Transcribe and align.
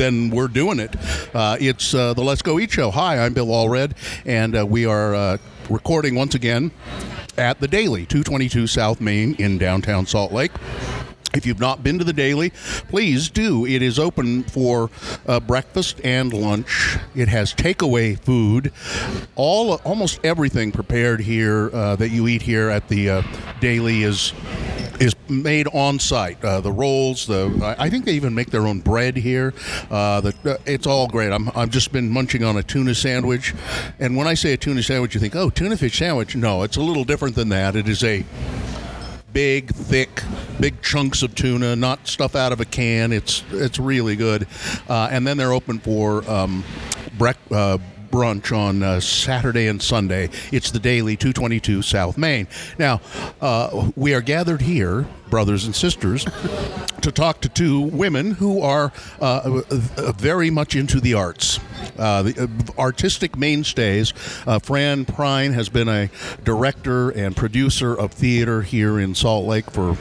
then 0.00 0.30
we're 0.30 0.48
doing 0.48 0.80
it. 0.80 0.96
Uh, 1.34 1.56
it's 1.60 1.92
uh, 1.92 2.14
the 2.14 2.22
Let's 2.22 2.40
Go 2.40 2.58
Eat 2.58 2.70
Show. 2.70 2.90
Hi, 2.90 3.18
I'm 3.18 3.34
Bill 3.34 3.48
Allred, 3.48 3.92
and 4.24 4.56
uh, 4.56 4.64
we 4.66 4.86
are 4.86 5.14
uh, 5.14 5.36
recording 5.68 6.14
once 6.14 6.34
again 6.34 6.70
at 7.36 7.60
the 7.60 7.68
Daily, 7.68 8.06
222 8.06 8.66
South 8.66 9.00
Main 9.00 9.34
in 9.34 9.58
downtown 9.58 10.06
Salt 10.06 10.32
Lake. 10.32 10.52
If 11.34 11.46
you've 11.46 11.60
not 11.60 11.82
been 11.82 11.98
to 11.98 12.04
the 12.04 12.12
Daily, 12.12 12.50
please 12.88 13.30
do. 13.30 13.64
It 13.64 13.82
is 13.82 13.98
open 13.98 14.42
for 14.42 14.90
uh, 15.26 15.40
breakfast 15.40 16.00
and 16.02 16.32
lunch. 16.32 16.98
It 17.14 17.28
has 17.28 17.54
takeaway 17.54 18.18
food, 18.18 18.72
all 19.36 19.74
almost 19.84 20.20
everything 20.24 20.72
prepared 20.72 21.20
here 21.20 21.70
uh, 21.72 21.96
that 21.96 22.10
you 22.10 22.26
eat 22.26 22.42
here 22.42 22.68
at 22.68 22.88
the 22.88 23.10
uh, 23.10 23.22
Daily 23.60 24.02
is 24.02 24.32
is 25.00 25.14
made 25.28 25.66
on 25.68 25.98
site. 25.98 26.44
Uh, 26.44 26.60
the 26.60 26.70
rolls, 26.70 27.26
the 27.26 27.74
I 27.78 27.88
think 27.88 28.04
they 28.04 28.12
even 28.12 28.34
make 28.34 28.50
their 28.50 28.66
own 28.66 28.80
bread 28.80 29.16
here. 29.16 29.54
Uh, 29.90 30.20
the, 30.20 30.34
uh, 30.44 30.56
it's 30.66 30.86
all 30.86 31.08
great. 31.08 31.32
I'm 31.32 31.50
I've 31.54 31.70
just 31.70 31.90
been 31.92 32.10
munching 32.10 32.44
on 32.44 32.56
a 32.56 32.62
tuna 32.62 32.94
sandwich, 32.94 33.54
and 33.98 34.16
when 34.16 34.26
I 34.26 34.34
say 34.34 34.52
a 34.52 34.56
tuna 34.56 34.82
sandwich, 34.82 35.14
you 35.14 35.20
think, 35.20 35.34
oh, 35.34 35.48
tuna 35.48 35.76
fish 35.76 35.98
sandwich. 35.98 36.36
No, 36.36 36.62
it's 36.62 36.76
a 36.76 36.82
little 36.82 37.04
different 37.04 37.34
than 37.34 37.48
that. 37.48 37.76
It 37.76 37.88
is 37.88 38.04
a 38.04 38.24
big, 39.32 39.74
thick, 39.74 40.22
big 40.58 40.82
chunks 40.82 41.22
of 41.22 41.34
tuna, 41.34 41.76
not 41.76 42.06
stuff 42.06 42.34
out 42.34 42.52
of 42.52 42.60
a 42.60 42.64
can. 42.64 43.12
It's 43.12 43.44
it's 43.50 43.78
really 43.78 44.16
good. 44.16 44.46
Uh, 44.88 45.08
and 45.10 45.26
then 45.26 45.36
they're 45.36 45.52
open 45.52 45.78
for 45.78 46.28
um, 46.30 46.64
uh, 47.50 47.78
brunch 48.10 48.56
on 48.56 48.82
uh, 48.82 49.00
Saturday 49.00 49.66
and 49.66 49.80
Sunday. 49.80 50.28
It's 50.52 50.70
the 50.70 50.78
daily 50.78 51.16
222 51.16 51.82
South 51.82 52.18
Main. 52.18 52.48
Now, 52.78 53.00
uh, 53.40 53.90
we 53.96 54.14
are 54.14 54.20
gathered 54.20 54.62
here, 54.62 55.06
brothers 55.28 55.64
and 55.64 55.74
sisters, 55.74 56.24
to 57.02 57.12
talk 57.12 57.40
to 57.42 57.48
two 57.48 57.80
women 57.80 58.32
who 58.32 58.60
are 58.60 58.92
uh, 59.20 59.62
uh, 59.70 60.12
very 60.12 60.50
much 60.50 60.74
into 60.74 61.00
the 61.00 61.14
arts. 61.14 61.60
Uh, 61.98 62.22
the 62.22 62.42
uh, 62.42 62.80
artistic 62.80 63.36
mainstays. 63.36 64.10
Fran 64.62 65.04
Pruyn 65.04 65.54
has 65.54 65.68
been 65.68 65.88
a 65.88 66.10
director 66.44 67.10
and 67.10 67.36
producer 67.36 67.94
of 67.94 68.12
theater 68.12 68.62
here 68.62 68.98
in 68.98 69.14
Salt 69.14 69.46
Lake 69.46 69.70
for 69.70 69.96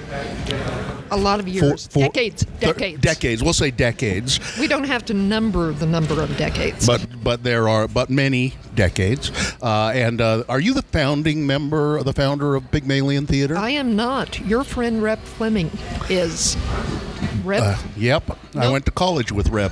A 1.11 1.17
lot 1.17 1.39
of 1.39 1.47
years, 1.47 1.88
for- 1.88 1.99
decades, 1.99 2.45
th- 2.45 2.59
decades. 2.59 3.02
decades. 3.02 3.43
We'll 3.43 3.53
say 3.53 3.71
decades. 3.71 4.39
We 4.59 4.67
don't 4.67 4.83
have 4.85 5.05
to 5.05 5.13
number 5.13 5.71
the 5.73 5.85
number 5.85 6.21
of 6.21 6.35
decades. 6.38 6.85
but 6.85 7.05
but 7.23 7.43
there 7.43 7.67
are 7.67 7.88
but 7.88 8.09
many 8.09 8.53
decades. 8.75 9.31
Uh, 9.61 9.91
and 9.93 10.21
uh, 10.21 10.43
are 10.47 10.59
you 10.59 10.73
the 10.73 10.81
founding 10.83 11.45
member, 11.47 12.02
the 12.03 12.13
founder 12.13 12.55
of 12.55 12.69
Pygmalion 12.71 13.25
Theater? 13.25 13.57
I 13.57 13.71
am 13.71 13.95
not. 13.95 14.39
Your 14.41 14.63
friend 14.63 15.02
Reb 15.02 15.19
Fleming 15.19 15.69
is. 16.09 16.55
Reb. 17.43 17.63
Uh, 17.63 17.77
yep, 17.97 18.23
I 18.55 18.69
went 18.69 18.85
to 18.85 18.91
college 18.91 19.31
with 19.31 19.49
Reb. 19.49 19.71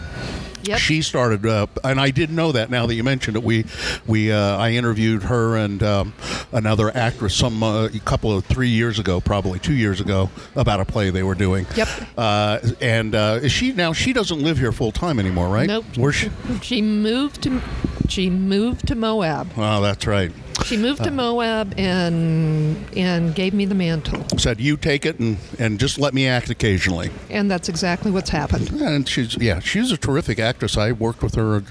Yep. 0.63 0.79
She 0.79 1.01
started, 1.01 1.45
uh, 1.45 1.67
and 1.83 1.99
I 1.99 2.11
didn't 2.11 2.35
know 2.35 2.51
that. 2.51 2.69
Now 2.69 2.85
that 2.85 2.95
you 2.95 3.03
mentioned 3.03 3.37
it, 3.37 3.43
we, 3.43 3.65
we, 4.05 4.31
uh, 4.31 4.57
I 4.57 4.71
interviewed 4.71 5.23
her 5.23 5.55
and 5.55 5.81
um, 5.83 6.13
another 6.51 6.95
actress 6.95 7.35
some 7.35 7.63
uh, 7.63 7.85
a 7.85 7.99
couple 7.99 8.35
of 8.35 8.45
three 8.45 8.69
years 8.69 8.99
ago, 8.99 9.21
probably 9.21 9.59
two 9.59 9.73
years 9.75 10.01
ago, 10.01 10.29
about 10.55 10.79
a 10.79 10.85
play 10.85 11.09
they 11.09 11.23
were 11.23 11.35
doing. 11.35 11.65
Yep. 11.75 11.87
Uh, 12.17 12.59
and 12.81 13.15
uh, 13.15 13.39
is 13.41 13.51
she 13.51 13.71
now 13.73 13.93
she 13.93 14.13
doesn't 14.13 14.41
live 14.41 14.57
here 14.57 14.71
full 14.71 14.91
time 14.91 15.19
anymore, 15.19 15.47
right? 15.47 15.67
Nope. 15.67 15.85
Where's 15.95 16.15
she? 16.15 16.29
she 16.61 16.81
moved 16.81 17.43
to. 17.43 17.61
She 18.09 18.29
moved 18.29 18.87
to 18.87 18.95
Moab. 18.95 19.51
Oh, 19.57 19.81
that's 19.81 20.07
right. 20.07 20.31
She 20.65 20.75
moved 20.77 21.01
Uh. 21.01 21.05
to 21.05 21.11
Moab 21.11 21.73
and 21.77 22.77
and 22.95 23.33
gave 23.35 23.53
me 23.53 23.65
the 23.65 23.75
mantle, 23.75 24.25
Said 24.37 24.59
you 24.59 24.75
take 24.77 25.05
it 25.05 25.19
and 25.19 25.37
and 25.59 25.79
just 25.79 25.97
let 25.99 26.13
me 26.13 26.27
act 26.27 26.49
occasionally. 26.49 27.09
and 27.29 27.49
that's 27.49 27.69
exactly 27.69 28.11
what's 28.11 28.29
happened. 28.31 28.69
And 28.81 29.07
she's 29.07 29.37
yeah, 29.37 29.59
she's 29.59 29.91
a 29.91 29.97
terrific 29.97 30.39
actress. 30.39 30.77
I 30.77 30.91
worked 30.91 31.21
with 31.23 31.35
her 31.35 31.57
at 31.57 31.63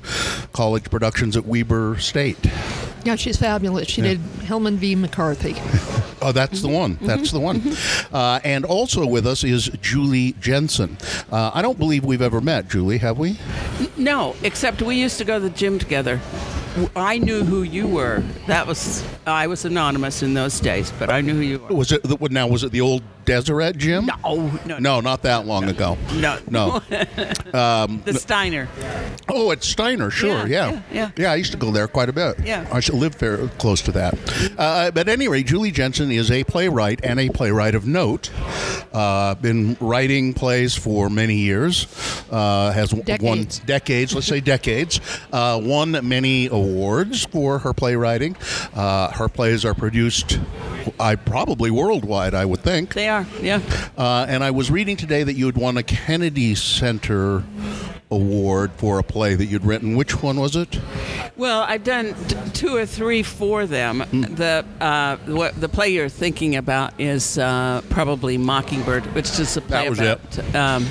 college 0.53 0.85
productions 0.91 1.37
at 1.37 1.45
Weber 1.47 1.99
State. 1.99 2.39
Yeah, 3.05 3.17
she's 3.17 3.37
fabulous. 3.37 3.89
She 3.89 4.03
did 4.03 4.19
Hellman 4.47 4.77
v. 4.77 4.95
McCarthy. 4.95 5.57
Oh, 6.23 6.33
that's 6.33 6.63
the 6.63 6.69
one. 6.69 6.99
That's 7.03 7.31
the 7.31 7.39
one. 7.39 7.63
Uh, 8.11 8.41
and 8.43 8.65
also 8.65 9.07
with 9.07 9.27
us 9.27 9.45
is 9.45 9.67
Julie 9.83 10.35
Jensen. 10.41 10.97
Uh, 11.31 11.51
I 11.53 11.61
don't 11.61 11.79
believe 11.79 12.07
we've 12.07 12.23
ever 12.23 12.41
met, 12.41 12.69
Julie, 12.69 12.99
have 12.99 13.19
we? 13.19 13.39
No, 13.99 14.35
except 14.43 14.81
we 14.81 14.97
used 14.97 15.19
to 15.19 15.25
go 15.25 15.39
to 15.39 15.45
the 15.49 15.51
gym 15.55 15.79
together. 15.79 16.21
I 16.95 17.19
knew 17.19 17.45
who 17.45 17.63
you 17.63 17.87
were. 17.87 18.23
That 18.47 18.67
was 18.67 19.05
I 19.27 19.47
was 19.47 19.65
anonymous 19.65 20.23
in 20.23 20.35
those 20.35 20.61
days, 20.61 20.93
but 20.99 21.11
I 21.11 21.21
knew 21.21 21.35
who 21.35 21.41
you 21.41 21.59
were. 21.59 21.75
Was 21.75 21.93
it 21.93 22.03
now? 22.31 22.47
Was 22.47 22.65
it 22.65 22.73
the 22.73 22.81
old 22.81 23.03
Deseret 23.27 23.77
gym? 23.77 24.07
No, 24.25 24.51
no, 24.65 24.79
No, 24.79 25.01
not 25.01 25.23
that 25.23 25.47
long 25.47 25.65
ago. 25.65 25.99
no, 26.15 26.39
No. 26.49 26.81
The 27.53 28.15
Steiner. 28.19 28.69
Oh, 29.29 29.51
it's 29.51 29.67
Steiner, 29.67 30.11
sure, 30.11 30.47
yeah. 30.47 30.71
Yeah, 30.71 30.83
yeah, 30.93 31.11
yeah. 31.17 31.33
I 31.33 31.37
used 31.37 31.53
to 31.53 31.59
go 31.59 31.71
there 31.71 31.89
quite 31.89 32.09
a 32.09 32.13
bit. 32.13 32.37
Yeah. 32.45 32.67
I 32.73 32.81
should 32.81 32.95
live 32.95 33.15
very 33.17 33.49
close 33.59 33.81
to 33.83 33.93
that. 33.93 34.15
Uh, 34.59 34.91
but 34.91 35.09
anyway, 35.09 35.43
Julie 35.43 35.71
Jensen 35.73 36.11
is 36.11 36.31
a 36.31 36.45
playwright 36.45 37.01
and 37.05 37.19
a 37.21 37.29
playwright 37.29 37.75
of 37.75 37.87
note. 37.87 38.31
Uh, 38.93 39.35
been 39.35 39.77
writing 39.81 40.33
plays 40.33 40.75
for 40.75 41.11
many 41.11 41.35
years. 41.37 41.87
Uh, 42.31 42.71
has 42.73 42.91
w- 42.91 43.05
won 43.27 43.39
Decades. 43.39 43.59
decades, 43.61 44.15
let's 44.15 44.27
say 44.27 44.41
decades. 44.41 45.01
Uh, 45.33 45.61
won 45.63 45.99
many 46.07 46.47
awards 46.47 47.25
for 47.27 47.59
her 47.61 47.73
playwriting. 47.73 48.37
Uh, 48.75 49.11
her 49.13 49.29
plays 49.29 49.65
are 49.65 49.75
produced, 49.75 50.39
I 51.01 51.17
probably 51.17 51.71
worldwide, 51.71 52.35
I 52.35 52.45
would 52.45 52.61
think. 52.61 52.95
They 52.95 53.09
are, 53.09 53.16
yeah. 53.41 53.61
Uh, 53.97 54.27
and 54.29 54.43
I 54.45 54.51
was 54.51 54.71
reading 54.71 54.97
today 54.97 55.23
that 55.23 55.35
you 55.35 55.47
had 55.47 55.57
won 55.57 55.77
a 55.77 55.83
Kennedy 55.83 56.55
Center 56.55 57.45
award 58.11 58.71
for 58.77 58.99
a 58.99 59.03
play 59.03 59.35
that 59.35 59.47
you'd 59.47 59.65
written. 59.65 59.97
Which 59.97 60.23
one 60.23 60.39
was 60.39 60.55
it? 60.57 60.79
Well, 61.37 61.63
I've 61.63 61.85
done 61.85 62.15
t- 62.29 62.37
two 62.53 62.77
or 62.77 62.87
three 62.87 63.23
for 63.23 63.67
them. 63.67 63.99
The 63.99 64.65
uh, 64.81 65.17
what 65.27 65.61
the 65.61 65.69
play 65.69 65.89
you're 65.91 66.09
thinking 66.09 66.57
about 66.57 66.99
is 67.01 67.39
uh, 67.39 67.83
probably 67.91 68.39
Mockingbird, 68.39 69.05
which 69.15 69.39
is 69.39 69.57
a 69.57 69.61
play 69.61 69.87
about 69.89 70.39
um, 70.55 70.87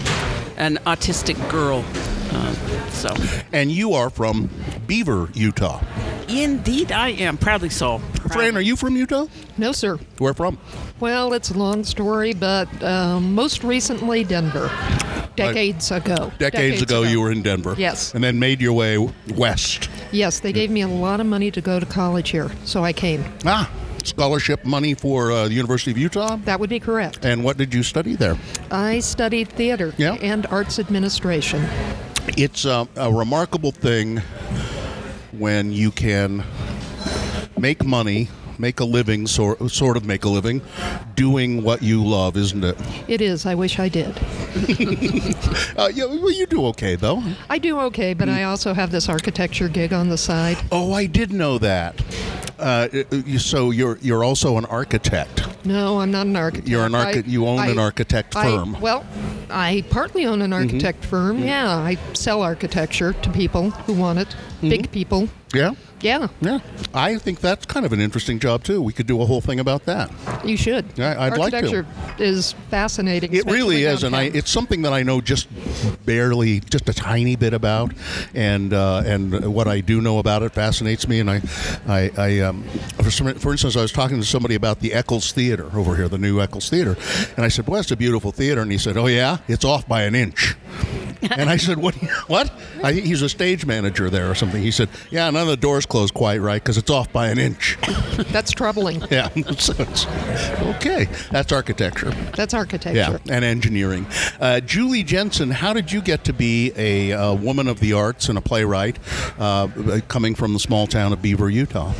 an 0.58 0.78
autistic 0.86 1.38
girl. 1.50 1.84
Uh, 2.32 2.54
so, 2.90 3.14
And 3.54 3.72
you 3.72 3.94
are 3.94 4.10
from 4.10 4.50
Beaver, 4.88 5.30
Utah. 5.34 5.82
indeed, 6.28 6.92
I 6.92 7.10
am 7.10 7.38
proudly 7.38 7.70
so. 7.70 8.02
Fran, 8.32 8.58
are 8.58 8.62
you 8.62 8.76
from 8.76 8.96
Utah? 8.96 9.28
No, 9.58 9.72
sir. 9.72 9.98
Where 10.18 10.34
from? 10.34 10.58
Well, 11.00 11.34
it's 11.34 11.52
a 11.52 11.58
long 11.58 11.84
story, 11.84 12.34
but 12.34 12.68
um, 12.84 13.34
most 13.36 13.64
recently 13.64 14.24
Denver, 14.24 14.70
decades 15.36 15.92
ago. 15.92 16.32
Decades, 16.40 16.82
ago, 16.82 17.04
you 17.04 17.22
were 17.22 17.32
in 17.32 17.42
Denver. 17.42 17.76
Yes. 17.78 18.14
And 18.14 18.24
then 18.24 18.40
made 18.40 18.62
your 18.62 18.74
way 18.74 18.98
west. 19.36 19.90
Yes, 20.12 20.40
they 20.40 20.52
gave 20.54 20.70
me 20.72 20.82
a 20.82 20.88
lot 20.88 21.20
of 21.20 21.26
money 21.28 21.52
to 21.52 21.62
go 21.62 21.80
to 21.80 21.86
college 21.86 22.30
here, 22.30 22.52
so 22.64 22.84
I 22.84 22.94
came. 22.94 23.24
Ah, 23.46 23.70
scholarship 24.04 24.66
money 24.66 24.94
for 24.94 25.32
uh, 25.32 25.48
the 25.48 25.54
University 25.54 25.92
of 25.92 25.98
Utah. 25.98 26.38
That 26.46 26.60
would 26.60 26.70
be 26.70 26.80
correct. 26.80 27.26
And 27.26 27.44
what 27.44 27.58
did 27.58 27.74
you 27.74 27.84
study 27.84 28.16
there? 28.16 28.38
I 28.72 29.00
studied 29.00 29.50
theater 29.50 29.94
Yeah. 29.98 30.14
and 30.16 30.46
arts 30.48 30.80
administration. 30.80 31.66
It's 32.38 32.66
uh, 32.66 32.86
a 32.96 33.12
remarkable 33.14 33.72
thing 33.72 34.22
when 35.32 35.72
you 35.72 35.92
can 35.92 36.44
make 37.66 37.84
money, 37.84 38.28
make 38.60 38.80
a 38.80 38.86
living, 38.86 39.26
sort, 39.26 39.58
sort 39.72 39.98
of 39.98 40.06
make 40.06 40.24
a 40.24 40.30
living, 40.30 40.62
doing 41.16 41.64
what 41.64 41.82
you 41.82 42.06
love, 42.06 42.38
isn't 42.38 42.64
it? 42.64 42.78
It 43.08 43.22
is. 43.22 43.48
I 43.48 43.56
wish 43.56 43.80
I 43.80 43.90
did. 43.90 44.14
Uh, 45.78 45.90
yeah, 45.94 46.06
well, 46.06 46.32
you 46.32 46.46
do 46.46 46.66
okay, 46.68 46.96
though. 46.96 47.22
I 47.50 47.58
do 47.58 47.78
okay, 47.82 48.14
but 48.14 48.30
I 48.30 48.44
also 48.44 48.74
have 48.74 48.92
this 48.92 49.10
architecture 49.10 49.68
gig 49.68 49.92
on 49.92 50.08
the 50.08 50.18
side. 50.18 50.58
Oh, 50.72 50.94
I 50.94 51.06
did 51.06 51.34
know 51.34 51.58
that. 51.58 52.02
Uh, 52.58 52.88
so 53.38 53.72
you're 53.72 53.98
you're 54.02 54.24
also 54.24 54.58
an 54.58 54.66
architect. 54.66 55.66
No, 55.66 56.00
I'm 56.00 56.12
not 56.12 56.28
an 56.28 56.36
architect. 56.38 56.70
You're 56.70 56.86
an 56.86 56.96
archi- 56.96 57.20
I- 57.20 57.24
you 57.28 57.46
own 57.46 57.60
an 57.68 57.78
architect 57.80 58.36
I- 58.38 58.44
firm. 58.44 58.74
Mm-hmm. 58.74 58.82
well, 58.82 59.06
I 59.50 59.84
partly 59.90 60.26
own 60.26 60.42
an 60.42 60.54
architect 60.54 61.04
firm. 61.04 61.40
Yeah, 61.44 61.76
I 61.76 61.98
sell 62.14 62.42
architecture 62.42 63.12
to 63.12 63.30
people 63.32 63.72
who 63.86 63.94
want 63.94 64.20
it. 64.20 64.30
Mm-hmm. 64.30 64.70
Big 64.70 64.92
people. 64.92 65.28
Yeah, 65.56 65.72
Yeah, 66.02 66.28
yeah. 66.42 66.60
I 66.94 67.18
think 67.18 67.40
that's 67.40 67.66
kind 67.66 67.86
of 67.86 67.94
an 67.94 68.02
interesting 68.02 68.40
job 68.40 68.64
too. 68.64 68.82
We 68.82 68.94
could 68.94 69.08
do 69.08 69.22
a 69.22 69.26
whole 69.26 69.42
thing 69.42 69.60
about 69.60 69.86
that. 69.86 70.12
you 70.44 70.58
should. 70.58 70.86
Yeah, 70.96 71.16
I'd 71.20 71.38
like 71.38 71.52
to. 71.52 71.58
architecture 71.58 71.86
is 72.20 72.54
fascinating. 72.70 73.34
It 73.34 73.46
really 73.46 73.84
is, 73.84 74.04
and 74.04 74.16
I, 74.16 74.24
it's 74.24 74.52
something 74.52 74.84
that 74.84 74.94
I 74.94 75.04
know 75.04 75.22
just 75.22 75.48
barely, 76.06 76.60
just 76.60 76.88
a 76.90 76.94
tiny 76.94 77.36
bit 77.36 77.54
about, 77.54 77.94
and 78.34 78.74
uh, 78.74 79.04
and 79.06 79.54
what 79.54 79.68
I 79.68 79.82
do 79.82 80.02
know 80.02 80.20
about 80.20 80.44
it 80.44 80.54
fascinates 80.54 81.08
me. 81.08 81.20
And 81.20 81.30
I, 81.30 81.42
I, 81.88 82.12
I 82.18 82.40
um, 82.40 82.64
for, 83.02 83.12
some, 83.12 83.34
for 83.36 83.52
instance, 83.52 83.76
I 83.76 83.82
was 83.82 83.92
talking 83.92 84.20
to 84.20 84.26
somebody 84.26 84.56
about 84.56 84.80
the 84.80 84.94
Eccles 84.94 85.32
Theater 85.32 85.70
over 85.74 85.96
here, 85.96 86.08
the 86.08 86.18
new 86.18 86.42
Eccles 86.42 86.70
Theater, 86.70 86.96
and 87.36 87.46
I 87.46 87.50
said, 87.50 87.68
"Well, 87.68 87.80
it's 87.80 87.92
a 87.92 87.98
beautiful 87.98 88.32
theater," 88.32 88.62
and 88.62 88.72
he 88.72 88.78
said, 88.78 88.98
"Oh 88.98 89.08
yeah, 89.08 89.38
it's 89.48 89.66
off 89.66 89.88
by 89.88 90.04
an 90.04 90.16
inch." 90.16 90.56
And 91.32 91.50
I 91.50 91.58
said, 91.58 91.78
"What? 91.78 91.96
What?" 92.28 92.52
I, 92.84 92.94
he's 92.94 93.22
a 93.22 93.30
stage 93.30 93.66
manager 93.66 94.10
there 94.10 94.30
or 94.30 94.36
something. 94.36 94.62
He 94.62 94.72
said, 94.72 94.90
"Yeah, 95.12 95.30
none 95.30 95.44
of 95.44 95.48
the 95.48 95.58
doors 95.58 95.86
close 95.86 96.12
quite 96.12 96.42
right 96.42 96.62
because 96.62 96.78
it's 96.78 96.90
off 96.90 97.12
by 97.12 97.28
an 97.30 97.38
inch." 97.38 97.78
That's 98.32 98.52
troubling. 98.52 99.02
yeah. 99.12 99.30
so 99.58 99.74
it's, 99.80 100.06
okay, 100.76 101.08
that's 101.32 101.52
architecture. 101.52 102.12
That's 102.36 102.54
architecture. 102.54 103.20
Yeah, 103.26 103.34
and 103.34 103.44
engineering. 103.46 104.06
Uh, 104.40 104.60
Julie 104.62 105.04
Jensen, 105.04 105.52
how 105.52 105.74
did 105.74 105.92
you 105.92 106.02
get 106.02 106.24
to 106.26 106.34
be 106.34 106.72
a, 106.76 107.14
uh 107.14 107.34
woman 107.34 107.68
of 107.68 107.80
the 107.80 107.94
arts 107.94 108.30
and 108.30 108.38
a 108.38 108.42
playwright, 108.42 108.98
uh, 109.40 109.68
coming 110.08 110.36
from 110.36 110.54
the 110.54 110.60
small 110.60 110.88
town 110.88 111.14
of 111.14 111.22
Beaver, 111.22 111.50
Utah? 111.50 111.94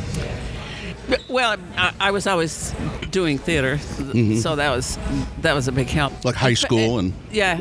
Well, 1.28 1.56
I, 1.76 1.92
I 2.00 2.10
was 2.10 2.26
always 2.26 2.74
doing 3.10 3.38
theater, 3.38 3.78
so 3.78 4.56
that 4.56 4.70
was 4.70 4.98
that 5.42 5.54
was 5.54 5.68
a 5.68 5.72
big 5.72 5.88
help. 5.88 6.12
Mm-hmm. 6.12 6.28
Like 6.28 6.36
high 6.36 6.54
school 6.54 6.98
and- 6.98 7.12
yeah, 7.30 7.60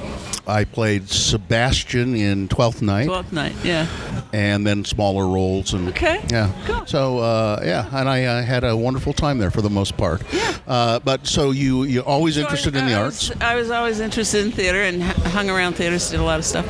i 0.48 0.64
played 0.66 1.08
sebastian 1.10 2.16
in 2.16 2.48
twelfth 2.50 2.82
night 2.82 3.06
Twelfth 3.06 3.32
night. 3.32 3.56
Yeah. 3.64 3.88
and 4.34 4.66
then 4.68 4.84
smaller 4.86 5.26
roles 5.28 5.74
and 5.74 5.90
Okay. 5.90 6.22
yeah 6.30 6.52
Cool. 6.66 6.86
so 6.86 7.20
uh, 7.20 7.62
yeah 7.64 7.88
and 7.98 8.10
I 8.10 8.26
uh, 8.26 8.42
had 8.44 8.64
a 8.64 8.76
wonderful 8.76 9.14
time 9.14 9.38
there 9.38 9.52
for 9.52 9.62
the 9.62 9.70
most 9.70 9.96
part 9.96 10.22
Yeah. 10.34 10.54
uh, 10.68 11.00
but 11.00 11.26
so 11.28 11.52
you 11.52 11.84
you're 11.84 12.04
always 12.04 12.36
So 12.36 12.42
I- 12.42 12.44
interested 12.44 12.76
in 12.76 12.86
the 12.88 12.94
I 12.94 13.04
arts 13.04 13.30
was- 13.30 13.42
I 13.42 13.56
was 13.56 13.72
always 13.72 14.00
interested 14.00 14.46
in 14.46 14.52
theater 14.52 14.82
and 14.82 15.02
hung 15.04 15.50
around 15.50 15.74
theaters, 15.74 16.10
did 16.12 16.20
a 16.20 16.24
lot 16.24 16.40
of 16.40 16.46
stuff. 16.46 16.66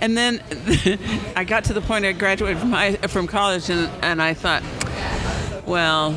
And 0.00 0.16
then 0.16 0.42
I 1.36 1.44
got 1.44 1.64
to 1.64 1.72
the 1.72 1.80
point 1.80 2.04
I 2.04 2.12
graduated 2.12 2.58
from 2.58 2.72
high, 2.72 2.96
from 3.08 3.26
college, 3.26 3.70
and, 3.70 3.88
and 4.02 4.20
I 4.22 4.34
thought, 4.34 4.62
well, 5.66 6.10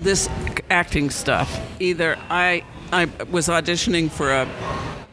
this 0.00 0.28
acting 0.70 1.10
stuff. 1.10 1.60
Either 1.80 2.16
I 2.30 2.64
I 2.92 3.06
was 3.30 3.48
auditioning 3.48 4.10
for 4.10 4.30
a 4.32 4.48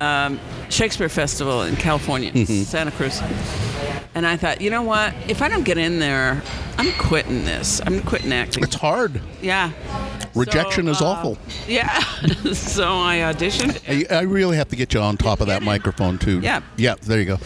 um, 0.04 0.40
Shakespeare 0.70 1.10
festival 1.10 1.64
in 1.64 1.76
California, 1.76 2.32
Mm-hmm. 2.34 2.64
Santa 2.64 2.92
Cruz. 2.92 3.22
And 4.16 4.28
I 4.28 4.38
thought, 4.38 4.62
you 4.62 4.70
know 4.70 4.84
what? 4.84 5.14
If 5.28 5.42
I 5.42 5.50
don't 5.50 5.64
get 5.64 5.78
in 5.80 5.98
there, 6.00 6.42
I'm 6.78 6.92
quitting 6.94 7.46
this. 7.46 7.82
I'm 7.86 8.02
quitting 8.04 8.32
acting. 8.32 8.64
it's 8.64 8.76
hard 8.76 9.20
Yeah. 9.42 9.72
rejection 10.36 10.86
So, 10.86 10.92
is 10.92 11.02
uh, 11.02 11.06
awful 11.08 11.38
Yeah. 11.68 12.00
so 12.54 12.84
I 13.00 13.18
auditioned. 13.18 13.82
I, 13.88 14.16
I 14.16 14.22
really 14.22 14.58
have 14.58 14.70
to 14.70 14.76
get 14.76 14.94
you 14.94 15.00
on 15.00 15.18
top 15.18 15.42
of 15.42 15.48
that 15.48 15.64
microphone 15.64 16.18
too. 16.20 16.40
Yeah. 16.42 16.62
yeah. 16.78 16.94
There 17.02 17.20
you 17.20 17.26
go. 17.26 17.38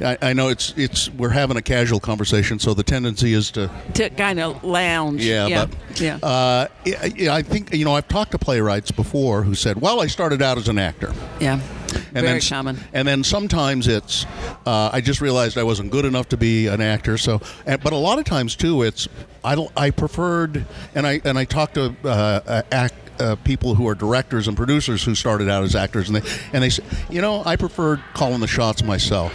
I, 0.00 0.18
I 0.22 0.32
know 0.32 0.48
it's 0.48 0.74
it's 0.76 1.10
we're 1.10 1.28
having 1.30 1.56
a 1.56 1.62
casual 1.62 2.00
conversation, 2.00 2.58
so 2.58 2.74
the 2.74 2.82
tendency 2.84 3.32
is 3.32 3.50
to 3.52 3.70
to 3.94 4.10
kind 4.10 4.40
of 4.40 4.62
lounge. 4.64 5.24
yeah, 5.24 5.46
yeah, 5.46 5.66
but 5.66 6.00
yeah. 6.00 6.18
Uh, 6.22 6.66
I, 6.86 7.28
I 7.30 7.42
think 7.42 7.72
you 7.72 7.84
know 7.84 7.94
I've 7.94 8.08
talked 8.08 8.32
to 8.32 8.38
playwrights 8.38 8.90
before 8.90 9.42
who 9.42 9.54
said, 9.54 9.80
"Well, 9.80 10.00
I 10.00 10.06
started 10.08 10.42
out 10.42 10.58
as 10.58 10.66
an 10.68 10.78
actor." 10.78 11.12
yeah. 11.40 11.60
And 11.96 12.12
Very 12.12 12.26
then, 12.26 12.40
common. 12.40 12.78
And 12.92 13.08
then 13.08 13.24
sometimes 13.24 13.88
it's, 13.88 14.26
uh, 14.66 14.90
I 14.92 15.00
just 15.00 15.20
realized 15.20 15.58
I 15.58 15.62
wasn't 15.64 15.90
good 15.90 16.04
enough 16.04 16.28
to 16.30 16.36
be 16.36 16.66
an 16.66 16.80
actor. 16.80 17.18
So, 17.18 17.40
and, 17.66 17.82
but 17.82 17.92
a 17.92 17.96
lot 17.96 18.18
of 18.18 18.24
times 18.24 18.56
too, 18.56 18.82
it's 18.82 19.08
I 19.44 19.66
I 19.76 19.90
preferred, 19.90 20.66
and 20.94 21.06
I 21.06 21.20
and 21.24 21.38
I 21.38 21.44
talked 21.44 21.74
to 21.74 21.94
uh, 22.04 22.08
uh, 22.08 22.62
act. 22.72 22.94
Uh, 23.18 23.34
people 23.44 23.74
who 23.74 23.88
are 23.88 23.94
directors 23.94 24.46
and 24.46 24.58
producers 24.58 25.02
who 25.02 25.14
started 25.14 25.48
out 25.48 25.64
as 25.64 25.74
actors, 25.74 26.10
and 26.10 26.16
they 26.16 26.30
and 26.52 26.62
they 26.62 26.68
say, 26.68 26.82
you 27.08 27.22
know, 27.22 27.42
I 27.46 27.56
preferred 27.56 28.02
calling 28.12 28.40
the 28.40 28.46
shots 28.46 28.84
myself. 28.84 29.32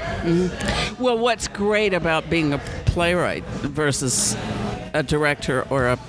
Well, 1.00 1.18
what's 1.18 1.48
great 1.48 1.96
about 1.96 2.30
being 2.30 2.54
a 2.54 2.60
playwright 2.86 3.44
versus 3.66 4.38
a 4.94 5.02
director 5.02 5.66
or 5.72 5.88
a, 5.88 6.00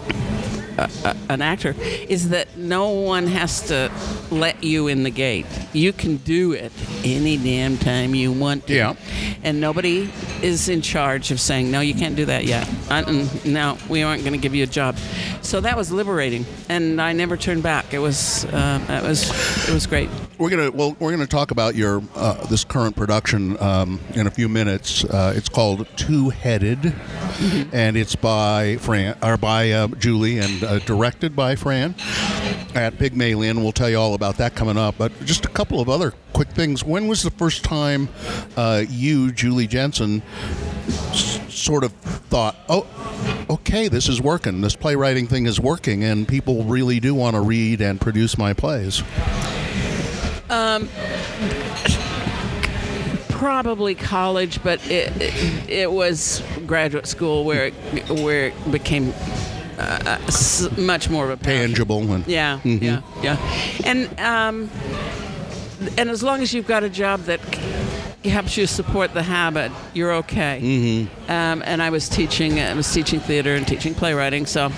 a, 0.78 0.90
a 1.04 1.16
an 1.28 1.42
actor 1.42 1.74
is 1.78 2.30
that 2.30 2.56
no 2.56 2.90
one 2.90 3.26
has 3.26 3.62
to 3.68 3.90
let 4.30 4.62
you 4.62 4.88
in 4.88 5.02
the 5.02 5.10
gate. 5.10 5.46
You 5.72 5.92
can 5.92 6.18
do 6.18 6.52
it 6.52 6.72
any 7.04 7.36
damn 7.36 7.78
time 7.78 8.14
you 8.14 8.32
want 8.32 8.66
to. 8.66 8.74
Yeah. 8.74 8.94
And 9.42 9.60
nobody 9.60 10.10
is 10.42 10.68
in 10.68 10.82
charge 10.82 11.30
of 11.30 11.40
saying, 11.40 11.70
no, 11.70 11.80
you 11.80 11.94
can't 11.94 12.16
do 12.16 12.26
that 12.26 12.44
yet. 12.44 12.68
Uh, 12.90 13.26
no, 13.44 13.78
we 13.88 14.02
aren't 14.02 14.22
going 14.22 14.32
to 14.32 14.38
give 14.38 14.54
you 14.54 14.64
a 14.64 14.66
job. 14.66 14.96
So 15.42 15.60
that 15.60 15.76
was 15.76 15.90
liberating, 15.90 16.46
and 16.68 17.00
I 17.00 17.12
never 17.12 17.36
turned 17.36 17.62
back. 17.62 17.92
It 17.92 17.98
was, 17.98 18.44
uh, 18.46 18.80
it 18.88 19.02
was, 19.02 19.68
it 19.68 19.72
was 19.72 19.86
great. 19.86 20.08
We're 20.38 20.50
gonna 20.50 20.70
well, 20.70 20.96
we're 20.98 21.10
gonna 21.10 21.26
talk 21.26 21.50
about 21.50 21.74
your 21.74 22.02
uh, 22.16 22.46
this 22.46 22.64
current 22.64 22.96
production 22.96 23.60
um, 23.62 24.00
in 24.14 24.26
a 24.26 24.30
few 24.30 24.48
minutes. 24.48 25.04
Uh, 25.04 25.32
it's 25.36 25.48
called 25.48 25.86
Two 25.96 26.30
Headed, 26.30 26.94
and 27.72 27.96
it's 27.96 28.16
by 28.16 28.76
Fran 28.78 29.16
or 29.22 29.36
by 29.36 29.70
uh, 29.70 29.88
Julie 29.88 30.38
and 30.38 30.61
uh, 30.62 30.78
directed 30.80 31.34
by 31.36 31.56
Fran 31.56 31.94
at 32.74 32.98
Pygmalion. 32.98 33.62
We'll 33.62 33.72
tell 33.72 33.90
you 33.90 33.98
all 33.98 34.14
about 34.14 34.36
that 34.38 34.54
coming 34.54 34.76
up. 34.76 34.96
But 34.98 35.12
just 35.24 35.44
a 35.44 35.48
couple 35.48 35.80
of 35.80 35.88
other 35.88 36.12
quick 36.32 36.48
things. 36.48 36.84
When 36.84 37.06
was 37.08 37.22
the 37.22 37.30
first 37.30 37.64
time 37.64 38.08
uh, 38.56 38.84
you, 38.88 39.32
Julie 39.32 39.66
Jensen, 39.66 40.22
s- 41.10 41.40
sort 41.52 41.84
of 41.84 41.92
thought, 41.92 42.56
oh? 42.68 42.86
Okay, 43.50 43.88
this 43.88 44.08
is 44.08 44.20
working. 44.20 44.62
This 44.62 44.74
playwriting 44.74 45.26
thing 45.26 45.46
is 45.46 45.60
working, 45.60 46.04
and 46.04 46.26
people 46.26 46.64
really 46.64 47.00
do 47.00 47.14
want 47.14 47.34
to 47.36 47.40
read 47.40 47.80
and 47.80 48.00
produce 48.00 48.38
my 48.38 48.52
plays. 48.54 49.02
Um, 50.48 50.88
probably 53.28 53.94
college, 53.94 54.62
but 54.62 54.84
it, 54.90 55.12
it, 55.20 55.68
it 55.68 55.92
was 55.92 56.42
graduate 56.66 57.06
school 57.06 57.44
where 57.44 57.66
it, 57.66 57.74
where 58.08 58.46
it 58.46 58.70
became 58.72 59.12
uh, 59.82 60.18
s- 60.28 60.68
much 60.76 61.08
more 61.10 61.24
of 61.24 61.30
a 61.30 61.36
passion. 61.36 61.68
tangible 61.68 62.12
and 62.12 62.26
Yeah, 62.26 62.60
yeah, 62.64 63.02
yeah. 63.22 63.36
And 63.84 64.08
um, 64.20 64.70
and 65.98 66.10
as 66.10 66.22
long 66.22 66.42
as 66.42 66.52
you've 66.54 66.66
got 66.68 66.84
a 66.84 66.88
job 66.90 67.22
that 67.22 67.40
helps 68.24 68.56
you 68.56 68.66
support 68.68 69.14
the 69.14 69.22
habit, 69.22 69.72
you're 69.94 70.12
okay. 70.12 70.60
Mm-hmm. 70.62 71.30
Um, 71.30 71.62
and 71.66 71.82
I 71.82 71.90
was 71.90 72.08
teaching, 72.08 72.60
I 72.60 72.72
was 72.74 72.92
teaching 72.92 73.18
theater 73.20 73.54
and 73.56 73.66
teaching 73.66 73.94
playwriting, 73.94 74.46
so 74.46 74.70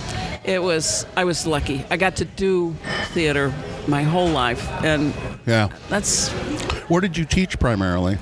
it 0.44 0.62
was 0.62 1.04
I 1.16 1.24
was 1.24 1.46
lucky. 1.46 1.84
I 1.90 1.96
got 1.96 2.16
to 2.16 2.24
do 2.24 2.74
theater 3.12 3.52
my 3.86 4.02
whole 4.02 4.28
life, 4.28 4.66
and 4.82 5.12
yeah. 5.46 5.68
that's 5.90 6.30
Where 6.88 7.00
did 7.02 7.16
you 7.18 7.24
teach 7.26 7.58
primarily? 7.58 8.16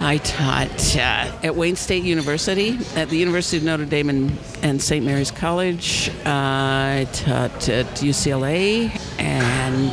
I 0.00 0.18
taught 0.18 0.96
uh, 0.96 1.38
at 1.42 1.56
Wayne 1.56 1.74
State 1.76 2.04
University, 2.04 2.78
at 2.94 3.08
the 3.10 3.16
University 3.16 3.56
of 3.56 3.64
Notre 3.64 3.84
Dame 3.84 4.08
and, 4.10 4.38
and 4.62 4.80
St. 4.80 5.04
Mary's 5.04 5.30
College. 5.32 6.08
Uh, 6.24 6.30
I 6.30 7.08
taught 7.12 7.68
at 7.68 7.86
UCLA, 7.96 8.90
and 9.18 9.92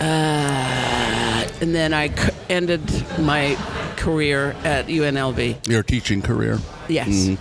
uh, 0.00 1.48
and 1.60 1.74
then 1.74 1.92
I 1.92 2.08
c- 2.08 2.30
ended 2.48 2.80
my 3.18 3.56
career 3.96 4.56
at 4.64 4.86
UNLV. 4.86 5.68
Your 5.68 5.82
teaching 5.82 6.22
career. 6.22 6.58
Yes. 6.88 7.36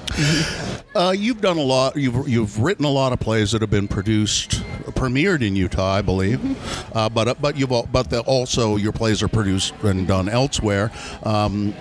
Uh, 0.93 1.13
you've 1.17 1.41
done 1.41 1.57
a 1.57 1.62
lot. 1.63 1.95
You've 1.95 2.27
you've 2.27 2.60
written 2.60 2.86
a 2.86 2.89
lot 2.91 3.13
of 3.13 3.19
plays 3.19 3.53
that 3.53 3.62
have 3.62 3.71
been 3.71 3.88
produced, 3.88 4.62
premiered 5.01 5.41
in 5.41 5.55
Utah, 5.55 5.96
I 5.96 6.01
believe. 6.03 6.39
Uh, 6.96 7.10
but 7.10 7.27
uh, 7.27 7.36
but 7.41 7.58
you've 7.58 7.72
al- 7.72 7.89
but 7.91 8.12
the, 8.12 8.22
also 8.22 8.75
your 8.75 8.91
plays 8.91 9.24
are 9.24 9.27
produced 9.27 9.74
and 9.81 10.08
done 10.08 10.29
elsewhere. 10.29 10.91
Um, 11.24 11.74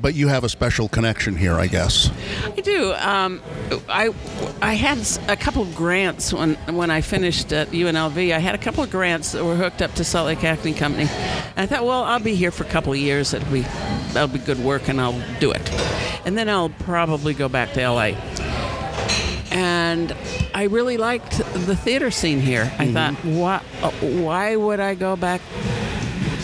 but 0.00 0.14
you 0.14 0.28
have 0.28 0.44
a 0.44 0.48
special 0.48 0.88
connection 0.88 1.36
here, 1.36 1.54
I 1.54 1.66
guess. 1.66 2.08
I 2.56 2.60
do. 2.60 2.92
Um, 2.94 3.42
I 3.88 4.14
I 4.62 4.74
had 4.74 4.98
a 5.28 5.36
couple 5.36 5.62
of 5.62 5.74
grants 5.74 6.32
when 6.32 6.54
when 6.76 6.90
I 6.90 7.00
finished 7.00 7.52
at 7.52 7.68
UNLV. 7.70 8.32
I 8.32 8.38
had 8.38 8.54
a 8.54 8.58
couple 8.58 8.84
of 8.84 8.90
grants 8.90 9.32
that 9.32 9.44
were 9.44 9.56
hooked 9.56 9.82
up 9.82 9.92
to 9.94 10.04
Salt 10.04 10.26
Lake 10.26 10.44
Acting 10.44 10.74
Company. 10.74 11.08
And 11.56 11.58
I 11.58 11.66
thought, 11.66 11.84
well, 11.84 12.04
I'll 12.04 12.20
be 12.20 12.36
here 12.36 12.52
for 12.52 12.62
a 12.62 12.68
couple 12.68 12.92
of 12.92 12.98
years. 12.98 13.32
That'll 13.32 13.52
be 13.52 13.62
that'll 14.12 14.28
be 14.28 14.38
good 14.38 14.60
work, 14.60 14.88
and 14.88 15.00
I'll 15.00 15.20
do 15.40 15.50
it. 15.50 15.68
And 16.24 16.38
then 16.38 16.48
I'll 16.48 16.70
probably 16.70 17.34
go 17.34 17.48
back 17.48 17.72
to 17.72 17.88
LA. 17.88 18.14
And 19.50 20.14
I 20.60 20.64
really 20.64 20.98
liked 20.98 21.38
the 21.38 21.74
theater 21.74 22.10
scene 22.10 22.38
here. 22.38 22.70
I 22.78 22.92
thought, 22.92 23.14
why, 23.24 23.62
uh, 23.80 23.90
why 23.92 24.56
would 24.56 24.78
I 24.78 24.94
go 24.94 25.16
back 25.16 25.40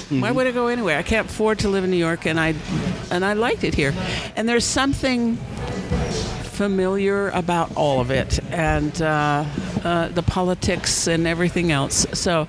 why 0.09 0.31
would 0.31 0.47
I 0.47 0.53
go 0.53 0.69
anywhere? 0.69 0.99
I 0.99 1.03
can't 1.03 1.29
afford 1.29 1.59
to 1.59 1.69
live 1.69 1.85
in 1.85 1.91
New 1.91 1.99
York, 1.99 2.25
and 2.25 2.41
I 2.41 2.55
and 3.11 3.27
I 3.27 3.35
liked 3.35 3.63
it 3.63 3.75
here. 3.75 3.93
And 4.35 4.49
there's 4.49 4.65
something 4.65 5.37
familiar 6.57 7.29
about 7.31 7.77
all 7.77 8.01
of 8.01 8.11
it 8.11 8.43
and 8.51 9.03
uh, 9.03 9.45
uh, 9.85 10.09
the 10.09 10.23
politics 10.23 11.07
and 11.07 11.27
everything 11.27 11.71
else. 11.71 12.07
So 12.15 12.49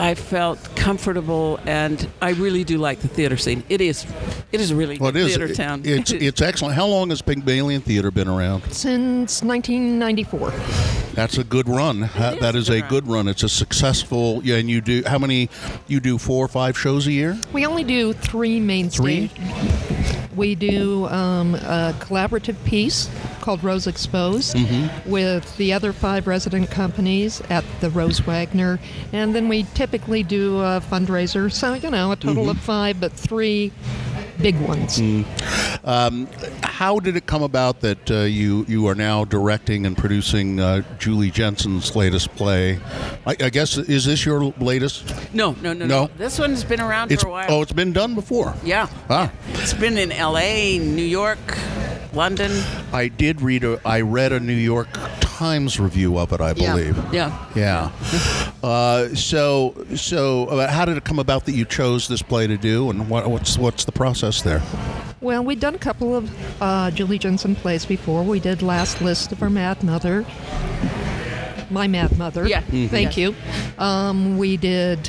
I 0.00 0.14
felt 0.14 0.58
comfortable, 0.76 1.60
and 1.66 2.08
I 2.22 2.30
really 2.30 2.64
do 2.64 2.78
like 2.78 3.00
the 3.00 3.08
theater 3.08 3.36
scene. 3.36 3.62
It 3.68 3.82
is, 3.82 4.06
it 4.50 4.58
is 4.60 4.70
a 4.70 4.74
really 4.76 4.96
Well, 4.98 5.10
it 5.10 5.12
good 5.12 5.26
is. 5.26 5.36
theater 5.36 5.54
town. 5.54 5.82
It's 5.84 6.10
it's 6.28 6.40
excellent. 6.40 6.74
How 6.74 6.86
long 6.86 7.10
has 7.10 7.20
Pygmalion 7.20 7.82
Theater 7.82 8.10
been 8.10 8.26
around? 8.26 8.62
Since 8.72 9.42
1994. 9.42 10.52
That's 11.14 11.36
a 11.36 11.44
good 11.44 11.68
run. 11.68 12.04
Is 12.04 12.12
that 12.14 12.54
a 12.54 12.58
is 12.58 12.68
good 12.68 12.78
a 12.78 12.80
run. 12.80 12.88
good 12.90 13.06
run. 13.08 13.28
It's 13.28 13.42
a 13.42 13.48
successful. 13.48 14.40
Yeah, 14.42 14.56
and 14.56 14.70
you 14.70 14.80
do 14.80 15.02
how 15.06 15.18
many? 15.18 15.50
You 15.86 16.00
do 16.00 16.16
four 16.16 16.42
or 16.44 16.48
five 16.48 16.78
shows 16.78 17.06
a 17.06 17.12
year. 17.12 17.38
We 17.52 17.66
only 17.66 17.84
do 17.84 18.14
three 18.14 18.58
main 18.58 18.88
Three? 18.88 19.28
stage. 19.28 19.89
We 20.40 20.54
do 20.54 21.06
um, 21.08 21.54
a 21.54 21.94
collaborative 22.00 22.56
piece 22.64 23.10
called 23.42 23.62
Rose 23.62 23.86
Exposed 23.86 24.56
Mm-hmm. 24.56 25.10
with 25.10 25.54
the 25.58 25.74
other 25.74 25.92
five 25.92 26.26
resident 26.26 26.70
companies 26.70 27.42
at 27.50 27.62
the 27.80 27.90
Rose 27.90 28.20
Wagner. 28.20 28.80
And 29.12 29.34
then 29.34 29.48
we 29.48 29.64
typically 29.74 30.22
do 30.22 30.58
a 30.60 30.80
fundraiser. 30.80 31.52
So, 31.52 31.74
you 31.74 31.90
know, 31.90 32.12
a 32.12 32.16
total 32.16 32.44
Mm-hmm. 32.44 32.50
of 32.52 32.58
five, 32.60 32.98
but 33.00 33.12
three 33.12 33.70
big 34.42 34.58
ones. 34.60 34.98
Mm. 34.98 35.24
How 36.64 36.98
did 37.00 37.16
it 37.16 37.26
come 37.26 37.42
about 37.42 37.80
that 37.80 38.10
uh, 38.10 38.20
you 38.20 38.64
you 38.68 38.86
are 38.88 38.94
now 38.94 39.24
directing 39.24 39.86
and 39.86 39.96
producing 39.96 40.60
uh, 40.60 40.82
Julie 40.98 41.30
Jensen's 41.30 41.94
latest 41.96 42.34
play? 42.36 42.78
I, 43.26 43.36
I 43.40 43.50
guess 43.50 43.76
is 43.76 44.04
this 44.04 44.24
your 44.24 44.52
latest? 44.58 45.14
no, 45.34 45.52
no, 45.62 45.72
no, 45.72 45.86
No? 45.86 46.04
no, 46.04 46.10
This 46.16 46.38
one's 46.38 46.64
been 46.64 46.80
around 46.80 47.12
It's 47.12 47.22
for 47.22 47.28
a 47.28 47.32
while. 47.32 47.46
oh, 47.50 47.62
it's 47.62 47.72
been 47.72 47.92
done 47.92 48.14
before. 48.14 48.54
yeah, 48.64 48.88
Ah, 49.08 49.30
it's 49.54 49.74
been 49.74 49.98
in 49.98 50.12
L.A., 50.12 50.78
New 50.78 51.02
York, 51.04 51.38
London. 52.14 52.50
I 52.92 53.08
did 53.08 53.40
read 53.40 53.64
a. 53.64 53.80
I 53.84 54.00
read 54.00 54.32
a 54.32 54.40
New 54.40 54.52
York 54.52 54.88
Times 55.20 55.78
review 55.80 56.18
of 56.18 56.32
it. 56.32 56.40
I 56.40 56.52
believe. 56.52 56.96
Yeah. 57.12 57.46
Yeah. 57.54 57.90
Uh, 58.62 59.08
so, 59.14 59.74
so 59.96 60.44
uh, 60.48 60.70
how 60.70 60.84
did 60.84 60.94
it 60.98 61.02
come 61.04 61.18
about 61.18 61.46
that 61.46 61.52
you 61.52 61.64
chose 61.64 62.08
this 62.08 62.20
play 62.20 62.46
to 62.46 62.58
do, 62.58 62.90
and 62.90 63.08
what, 63.08 63.26
what's 63.26 63.56
what's 63.56 63.86
the 63.86 63.92
process 63.92 64.42
there? 64.42 64.60
Well, 65.22 65.42
we'd 65.42 65.60
done 65.60 65.74
a 65.74 65.78
couple 65.78 66.14
of 66.14 66.30
uh, 66.62 66.90
Julie 66.90 67.18
Jensen 67.18 67.56
plays 67.56 67.86
before. 67.86 68.22
We 68.22 68.38
did 68.38 68.60
Last 68.60 69.00
List 69.00 69.32
of 69.32 69.42
Our 69.42 69.48
Mad 69.48 69.82
Mother. 69.82 70.26
My 71.70 71.88
Mad 71.88 72.18
Mother. 72.18 72.46
Yeah. 72.46 72.60
Mhm. 72.62 72.90
Thank 72.90 73.16
you. 73.16 73.34
Um, 73.78 74.36
we 74.36 74.58
did 74.58 75.08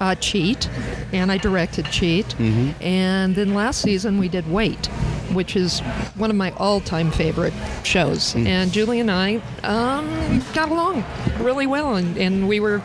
uh, 0.00 0.16
Cheat, 0.16 0.68
and 1.12 1.30
I 1.30 1.38
directed 1.38 1.84
Cheat. 1.86 2.26
Mm-hmm. 2.30 2.82
And 2.82 3.36
then 3.36 3.54
last 3.54 3.80
season 3.80 4.18
we 4.18 4.28
did 4.28 4.50
Wait, 4.50 4.88
which 5.34 5.56
is 5.56 5.80
one 6.16 6.30
of 6.30 6.36
my 6.36 6.52
all-time 6.52 7.10
favorite 7.10 7.54
shows. 7.84 8.34
Mm. 8.34 8.46
And 8.46 8.72
Julie 8.72 9.00
and 9.00 9.10
I 9.10 9.40
um, 9.62 10.42
got 10.54 10.70
along 10.70 11.04
really 11.38 11.66
well, 11.66 11.96
and, 11.96 12.16
and 12.16 12.48
we 12.48 12.60
were 12.60 12.82